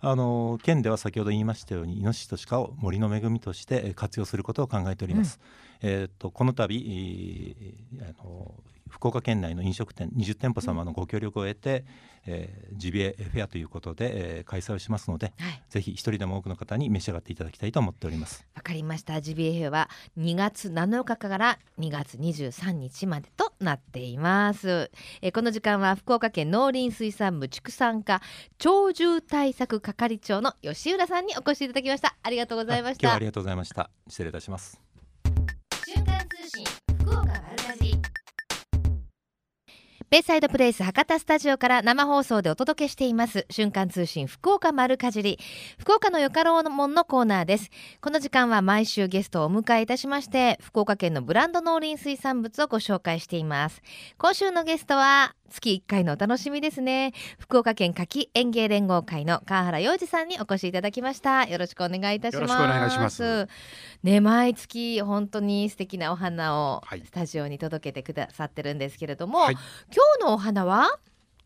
[0.04, 5.40] あの県では先ほど言いましたようにイノシシと鹿を森の恵みとしてえー活用することを考えております。
[5.82, 8.54] えーっとこの度、えーあの
[8.92, 11.86] 福岡県内の飲食店20店舗様のご協力を得て、
[12.28, 18.46] えージビエフェアということで、えー開催をしますのではいぜひ一人でも多くの方に召し上がっていただきたいと思っております。
[18.56, 28.22] わかりましたジビエフェアは2月7日から2月23日までとなっていますえーこの時間は福岡県農林水産部畜産課
[28.58, 33.90] 鳥獣対策係長の吉浦さんにお越しいただきましたありがとうございましたあ今日はありがとうございました。
[34.08, 34.80] 失礼いたします。
[35.86, 36.81] 瞬間通信
[40.12, 43.46] ベイサイドプレイス博多スタジオから生放送でお届けしています。
[43.50, 45.40] 瞬間通信福岡丸かじり。
[45.78, 47.70] 福岡のよかろうもんのコーナーです。
[48.02, 53.82] この時間は毎週ゲストをお迎えいたしまして福岡県のブランド農林水産物をご紹介しています。
[54.18, 57.14] 今週のゲストは月1回のお楽しみですね。
[57.38, 61.46] 福岡県夏季園芸連合会の川原洋二さんにお越しいただきました。
[61.46, 62.42] よろしくお願いいたします。
[62.42, 63.48] よろしくお願いします。
[64.02, 67.04] ね毎月本当に素敵なお花をはい。
[67.06, 69.54] スタジオに届けてくださってるんですけれども、はい。
[69.54, 69.62] 今
[70.20, 71.00] 日のお花は？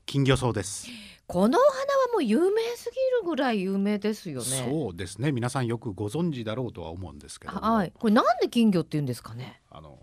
[0.06, 0.88] 金魚草です、
[1.26, 4.46] このお花はもう有名すぎるぐらい有名ですよね。
[4.70, 5.32] そうですね。
[5.32, 9.62] 皆さんよくご存知だろうとは思うんですけども、はい、これなんで金魚って言うんですかね？
[9.72, 9.98] あの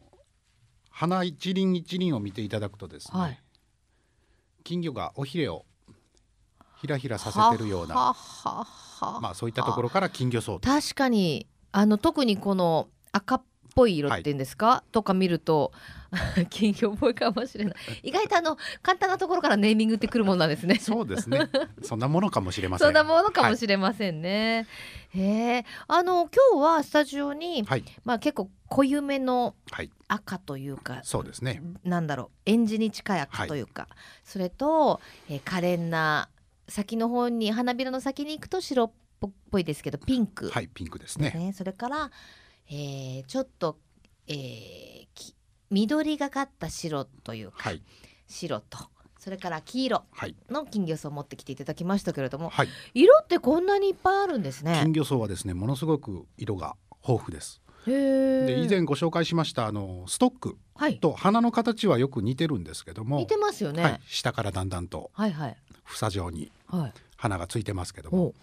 [0.90, 3.41] 花一輪一輪を見ていただくとですね、はい
[4.62, 5.64] 金魚がおひれを
[6.80, 10.60] ひらひらさせてるようなまあそういったところから金魚草と。
[10.60, 13.42] 確かにあの特にこの赤っ
[13.74, 14.32] ぽい色ってい。
[14.32, 15.72] うんですか、とか見ると
[16.50, 17.74] 金魚っぽいかもしれない。
[18.02, 20.76] 意外とあの簡単なところからネーミングってくるもんなんですね。
[20.76, 21.48] そうですね。
[21.82, 22.88] そんなものかもしれません。
[22.88, 24.66] そんなものかもれしれませんね。
[25.10, 27.84] へえ、あの今日はスタジオに、はい。
[28.04, 31.62] まあ結構濃ゆめのはい、赤というかそうですね。
[31.84, 33.88] なんだろうエンジに近い赤というか、
[34.24, 36.28] それと、えー、可憐な
[36.68, 41.30] 先の方に花びらの先に行くと白っぽいですけどピンク、はいピンクですね。
[41.30, 41.52] ね。
[41.52, 42.10] それから、
[42.70, 43.78] えーちょっと、
[44.28, 45.34] えーき
[45.70, 47.82] 緑がかった白というか、はい。
[48.28, 48.78] 白と
[49.18, 50.34] それから黄色はい。
[50.50, 52.68] の金魚草を持ってきていただきましたけれどもはい。
[52.94, 54.80] 色ってこんなにいっぱいあるんですね。
[54.82, 54.92] 金。
[54.92, 57.60] 魚草はですねものすごく色が豊富です。
[57.86, 60.98] で以前ご紹介しましたあのストックはい。
[60.98, 63.82] と花の形はよく似てるんですけども似てますよね。
[63.82, 65.56] はい、下からだんだんとはいはい。
[65.84, 66.92] 房状にはい。
[67.16, 68.34] 花がついてますけども、お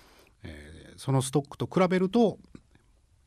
[0.44, 2.38] えーそのストックと比べると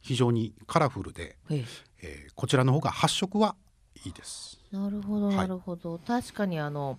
[0.03, 1.65] 非常にカラフルで、へえ
[2.03, 3.57] えーこちらの方が発色は
[4.05, 4.61] いいです。
[4.71, 6.99] なるほどはいなるほど、確かにあの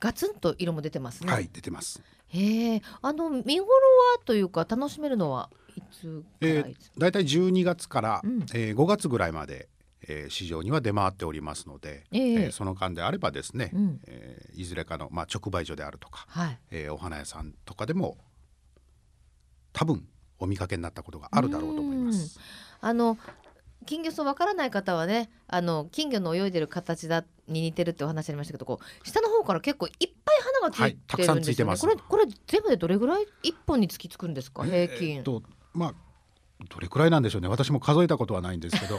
[0.00, 1.32] ガツンと色も出てますね。
[1.32, 2.02] はい出てます。
[2.28, 9.68] へえあの見頃はというか楽しめるのはいつからえーいつ、だいたい12月から、うんえー5月ぐらいまで、
[10.08, 16.58] えー市場には出回っておりますので、えええーその間であればですね、うんえーいずれかの、まあ、直売所であるとか、はい。
[16.70, 18.16] えーお花屋さんとかでも
[19.72, 22.38] 多分お見かけになったことがあるだろうと思います。
[22.80, 23.18] あの
[23.84, 29.92] 金魚草わからない方はねあの金魚の泳いでる形だに似てるってお話ありましたけどこう下の方から結構いっ
[30.24, 32.06] ぱい花がついはいたくさてるんですよね、んついてます。
[32.08, 33.26] これこれ全部でどれぐらい？
[33.42, 34.64] 一本につきつくんですか？
[34.64, 35.94] 平均、えーとまあ
[36.70, 37.48] どれくらいなんでしょうね。
[37.48, 38.98] 私も数えたことはないんですけど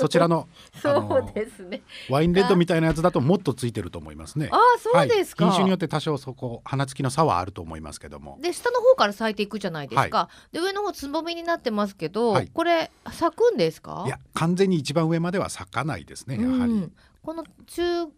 [0.00, 1.82] そちらのあそうのですね。
[2.08, 4.48] ワインレッドみたいなやつだともっとついてると思いますね。
[4.52, 8.38] ああそうですか、はい、品種によって多少そこ花付きの差はあると思いますけども。
[8.40, 12.48] で下の方から咲いていくじゃないですか、で上の方つぼみになってますけど、はい。
[12.52, 14.04] これ咲くんですか？
[14.06, 16.92] いや完全に一番上までは咲かないですねやはり、うん。
[17.22, 18.08] この中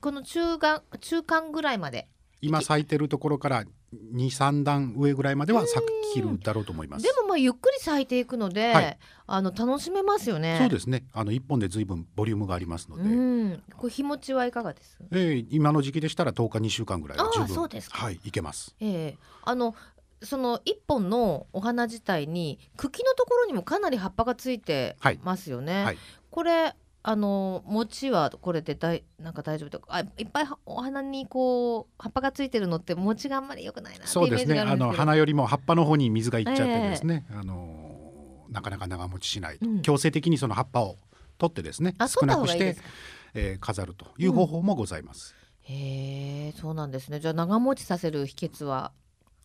[0.00, 2.08] この中間中間ぐらいまで。
[2.40, 3.64] 今咲いてるところから
[4.14, 5.80] 23段上ぐらいまでは咲
[6.12, 7.02] きるだろうと思います。
[7.02, 8.98] でもまあゆっくり咲いていくので、はい。
[9.26, 10.56] あの楽しめますよね。
[10.60, 11.04] そうですね。
[11.12, 13.62] あの1本で随分ボリュームがありますので、うん。
[13.76, 14.98] これ日持ちはいかがです？
[15.10, 17.98] えー今の時期でしたら10日2週間ぐらいは十分そうですか。
[17.98, 18.74] はいいけます。
[18.80, 19.18] ええ。
[19.44, 19.74] あの
[20.22, 25.20] その一本のお花自体に茎のところにもかなり葉っぱがついてはい。
[25.22, 25.84] ますよね。
[25.84, 25.98] はい。
[26.30, 26.74] これ
[27.10, 29.86] あの餅はこれでだいなんか大丈夫とか。
[29.88, 34.60] あいっぱいはお花にこう葉っぱがついてるのって餅があんまり良くないなってそうですね。
[34.60, 39.80] あの花よりも葉っぱの方に水がいっちゃってですね、あのなかなか長持ちしないと、うん。
[39.80, 40.98] 強制的にその葉っぱを
[41.38, 42.74] 取ってですねあ少なくしてい
[43.32, 45.34] えー飾るという方法もございます。
[45.62, 47.20] へえそうなんですね。
[47.20, 48.92] じゃあ長持ちさせる秘訣は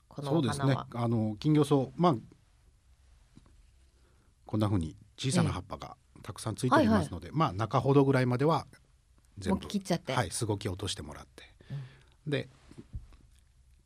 [0.10, 0.74] このそうですね。
[0.74, 0.88] お花は？
[0.96, 2.16] あの金魚草まあ
[4.46, 8.66] こんな風に小さな葉っぱがたくさんついておりますので、まあ中ほどぐらいまでは
[9.38, 11.44] 全部切っちゃって、はいすごき落としてもらって、
[12.26, 12.50] で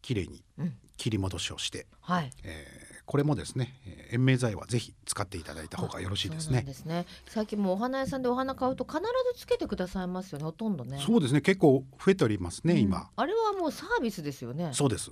[0.02, 0.74] 綺麗にうん。
[0.98, 2.32] 切り戻しをして、はい。
[2.44, 6.62] えーこれもですねえー延命剤はぜひ使っていただいた方がよろしいですね。
[6.64, 7.06] ですね。
[7.30, 9.00] 最近もうお花屋さんでお花買うと必
[9.34, 11.02] ずつけてくださいますよねほとんどね。
[11.06, 11.40] そうですね。
[11.40, 12.80] 結構増えておりますね、うん。
[12.82, 13.10] 今。
[13.16, 14.72] あれはもうサービスですよね。
[14.74, 15.12] そうです。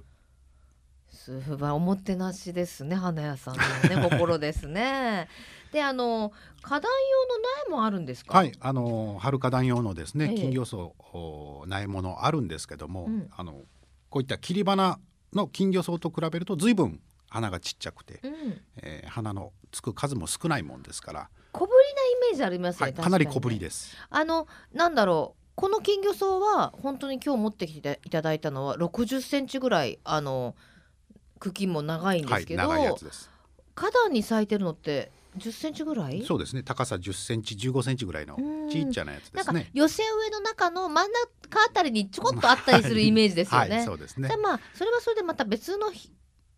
[1.26, 5.28] すばおもてなしですね花屋さんのね 心ですね。
[5.72, 8.38] であの花壇用の苗もあるんですか？
[8.38, 10.36] はい、あの春花壇用のですね、ええ。
[10.36, 13.30] 金魚草お苗物あるんですけども、うん。
[13.36, 13.64] あの
[14.10, 15.00] こういった切り花
[15.34, 18.62] の金魚草と比べると随分花がちっちゃくて、うん。
[18.78, 23.98] えー花のつく数も少ないもんですから、小ぶりなイメージありますよね、はい、確かなりに小ぶりです。
[24.10, 30.56] あのなんだろうこの金魚草は本当に今日持ってきていただいたのは60センチぐらいあの
[31.40, 32.94] 茎も長いんではい、すけど、長い。
[33.76, 36.24] 花壇に咲いてるのって10センチぐらい？
[36.24, 39.70] そうですね、高さ10センチ、15センチぐらいのうんちっちゃなやつでなんかすね。
[39.74, 43.76] 寄せ植えの中の真ん中あたりにちょこっとあったりするイメージですよね。
[43.78, 44.40] はい、そうですねじゃあ。
[44.40, 46.10] まあそれはそれでまた別のひ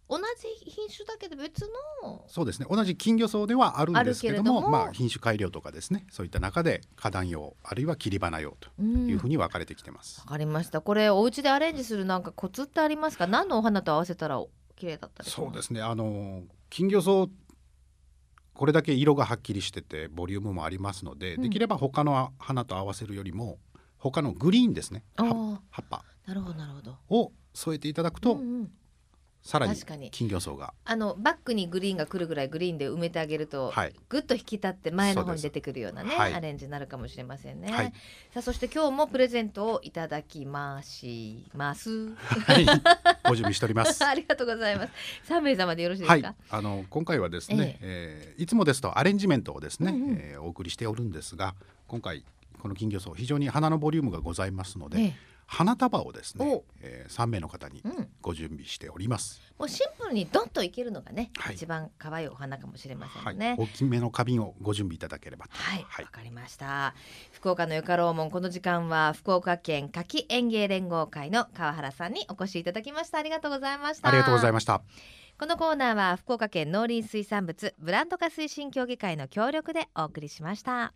[0.10, 1.68] 同じ品種だけど別
[2.04, 10.22] のそうですね同じ金魚草ではあるんですけれどもまあ、品種改良とかですねそういった中で花壇用あるいは切り花用とうんいうふうに分かれてきてます。
[10.22, 13.28] わかりましたこれお家でアレンジするなんかコツってありますか？
[13.28, 14.40] 何のお花と合わせたら
[14.78, 15.82] 綺麗だったりそうですね。
[15.82, 17.12] あの金魚草
[18.54, 21.42] これだけ色がはっきりしててボリュームもありますので、うん。
[21.44, 23.60] できれば他の花と合わせるよりも
[23.98, 25.04] 他のグリーンですね。
[25.16, 26.06] 葉っぱ。
[26.26, 26.98] なるほどなるほど。
[27.10, 28.72] を添えていただくと、うんうん
[29.48, 30.12] さらに確かに。
[30.12, 30.74] 金魚草が。
[30.84, 33.94] あのバックにグリーンが来るぐらいグリーンで埋めてあげると、はい。
[34.10, 36.34] ぐっと引き立って前の方に出てくるようなね、はい。
[36.34, 37.94] アレンジになるかもしれませんね、はい。
[38.34, 42.10] さあそして今日もプレゼントをいただきまします。
[42.10, 42.66] はい。
[43.24, 44.04] ご準備しております。
[44.04, 44.92] ありがとうございます。
[45.30, 50.18] 3名様でよろしいですか、はい、あの今回はですね、えーいつもですとアレンジメントをですね、うんうん。
[50.20, 51.56] えーお送りしておるんですが
[51.88, 52.26] 今回
[52.60, 55.16] この金魚草非常に花のボリュームがございますので、え
[55.48, 57.82] 花束をですねお、えー、3名の方に
[58.22, 59.42] ご準備しております。
[59.58, 65.52] もうシンプルにドンといけるのがね、はい一番可愛いお花かもしれませはいんね、大きめの花瓶をご準備いただければと。
[65.54, 66.94] はい、わ、はいかりました。
[67.32, 73.18] 福岡のよかろうもん、この時間は福岡県夏季園芸連合会の川原さんにお越しいただきました。
[73.18, 74.10] ありがとうございました。
[74.10, 74.82] ありがとうございまました。
[75.40, 80.94] このコーナーは福岡県農林水産物ブランド化推進協議会の協力でお送りしました。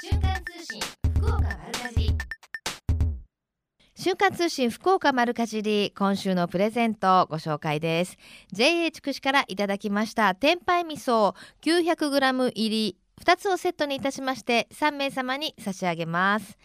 [0.00, 0.80] 瞬間通信
[1.16, 2.17] 福岡丸かじり
[4.00, 8.16] 週刊通信福岡丸かじり今週のプレゼントご紹介です。
[8.52, 16.56] JA 筑紫からいただきました天杯味噌 900g 入り2つをセットにいたしまして3名様に差し上げます、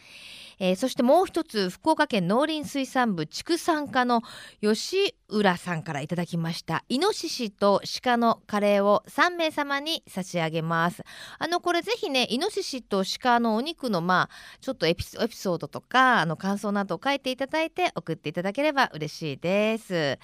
[0.60, 4.22] えーそしてもう一つ福岡県農林水産部畜産課の
[4.62, 11.04] 吉浦さんからいただきましたイノシシと鹿のカレーを3名様に差し上げます
[11.40, 19.94] あのこれぜひねイノシシと鹿のお肉のまあちょっとエピソエピソードとかあの感想などを書いていただいて送っていただければ嬉しいです。
[19.96, 20.20] え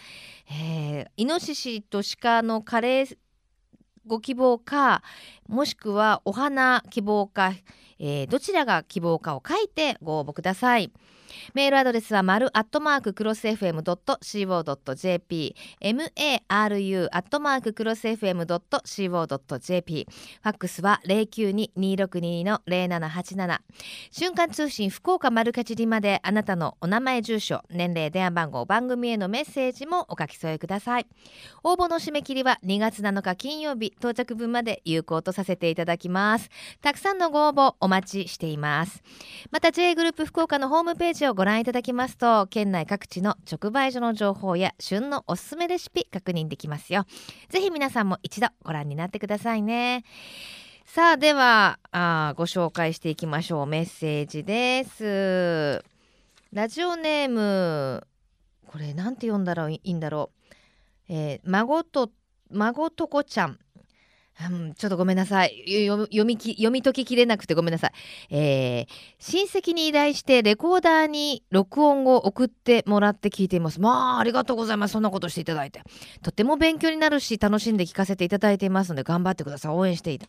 [0.51, 3.17] ーイノシシと鹿のカレー
[4.09, 5.03] ご希望か
[5.47, 7.53] もしくはお花希望か、
[7.99, 10.91] えーどちらが希望かを書いてご応募ください。
[11.53, 20.07] メールアドレスは丸アットマーククロス FM.co.jp maru アットマーククロス FM.co.jp
[20.41, 23.59] ファックスは092262の0787
[24.11, 31.07] 瞬間通信福岡丸かじりまであなたのお名前住所年齢電話番号番組へのメッセージもお書き添えください。
[31.63, 36.49] 応募の締め切りは2月7日金曜日到着分まで有効とさせていただきます。
[36.81, 39.03] たくさんのご応募お待ちしています。
[39.51, 47.05] また J グループ福岡のホームページをご覧いただきますと県内各地の直売所の情報や旬のおすすめレシピ確認できますよ。
[47.49, 50.03] ぜひ皆さんも一度ご覧になってくださいね。
[50.85, 53.67] さあではあご紹介していきましょう。
[53.67, 55.83] メッセージです。
[56.51, 58.07] ラジオネーム
[58.65, 60.31] これなんて読んだらいいんだろ
[61.09, 62.09] う、えー孫と
[62.51, 63.59] 孫とこちゃん。
[64.47, 65.65] うん、ちょっとごめんなさい。
[65.87, 67.91] 読みき読み解ききれなくてごめんなさい、
[68.29, 68.87] えー
[69.19, 73.81] 親戚に依頼してレコーダーに録音を送ってもらって聞いています。
[73.81, 74.93] まあありがとうございます。
[74.93, 75.81] そんなことしていただいて。
[76.23, 79.71] とっても勉強になるし楽しんで聞かせていただいていますので頑張ってください。
[79.73, 80.27] 応援していた。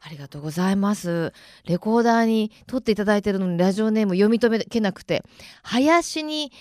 [0.00, 1.32] ありがとうございます。
[1.64, 5.24] レコーダーに撮っていただいてるのにラジオネーム読み解けなくて。
[5.64, 6.52] 林に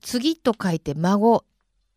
[0.00, 1.44] 次と書いて孫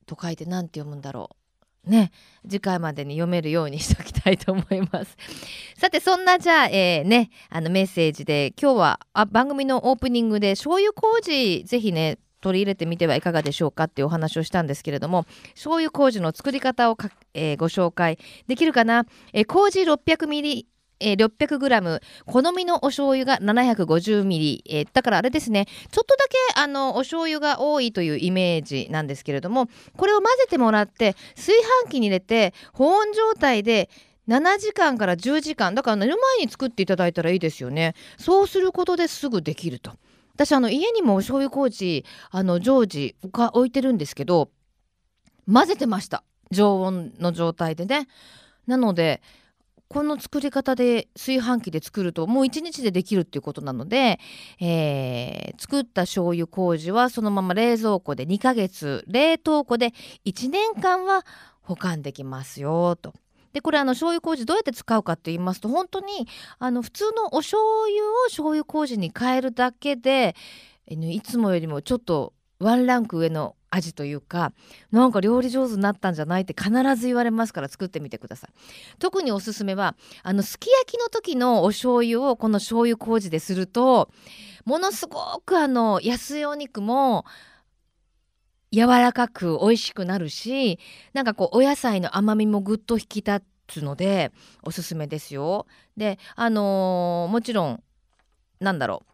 [0.05, 1.40] と書いて何て読むんだろう。
[1.85, 2.11] ね
[2.43, 5.17] 次回までに読めるようにしておきたいと思います。
[5.77, 18.17] さてそんなじゃあ、えーねあのメッセージで今日はあ番組のオープニングで醤油麹ぜひね取り入れてみてはいかがでしょうかっていうお話をしたんですけれども醤油麹の作り方をか、えーご紹介
[18.47, 20.67] できるかな、えー麹600ミリ
[21.01, 25.65] えー 600g 好みのお醤油が 750ml、えーだからあれですね。
[25.91, 31.53] ちょっとだけあのお醤油が多いというイメージなんですけれどもこれを混ぜてもらって炊
[31.85, 33.89] 飯器に入れて保温状態で
[34.27, 35.75] 7時間から10時間。
[35.75, 37.95] だから寝る前に作っていただいたらいいですよね。
[38.17, 39.91] そうすることですぐできると。
[40.35, 44.49] 私あの家にもお醤油麹あの常時が置いてるんですけど
[45.51, 46.23] 混ぜてました。
[46.51, 48.07] 常温の状態でね。
[48.67, 49.21] なので
[49.91, 54.19] この作り方で炊飯器で作るともう1日でできるっていうことなので、
[54.61, 59.93] えー作った醤油麹はそのまま冷蔵庫で2ヶ月冷凍庫で
[60.25, 61.23] 1年間は
[61.61, 63.13] 保管できますよと。
[63.53, 66.27] でこれあの醤油麹どうやって使うかって言いますと本当に
[66.57, 70.35] あの普通のお醤油を醤油麹に変えるだけで
[70.87, 74.53] いつもよりもちょっとワンランク上の味というか
[74.91, 78.51] なんか料理上手になったんじゃないって必ず言われますから作ってみてください。
[78.99, 84.11] 特におすすめはあのすき焼きの時のお醤油をこの醤油麹ですると
[84.65, 87.25] ものすごくあの安いお肉も
[88.73, 90.79] 柔らかく美味しくなるし
[91.13, 94.31] なんかこうお野菜の甘みもぐっと引き立つので
[94.63, 95.65] おすすめですよ。
[95.97, 97.83] であのーもちろん
[98.59, 99.10] なんだろう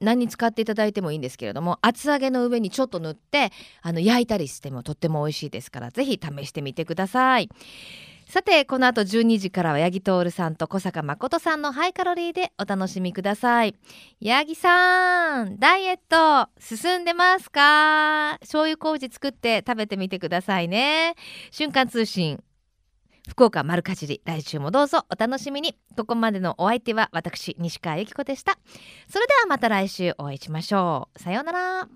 [0.00, 7.50] 何に使っていただいてもいいんですけれども厚揚げの上にちょっと塗ってあの焼いたりしてもとっても美味しいですからぜひ試してみてください。
[8.28, 13.74] さてこの後12時からは八木徹さんと小坂誠さんのハイカロリーでお楽しみください。
[14.24, 18.38] 八木さんダイエット進んでますか？
[18.42, 21.16] 醤油麹作って食べてみてくださいね。
[21.50, 22.40] 瞬間通信。
[23.30, 25.78] 福岡丸かじり来週もどうぞお楽しみに。
[25.96, 28.58] ここまでのお相手は私西川由紀子でした。
[29.08, 31.18] それではまた来週お会いしましょう。
[31.18, 31.88] さようなら。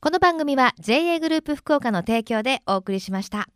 [0.00, 3.48] この番組は JA グループ福岡の提供でお送りしました。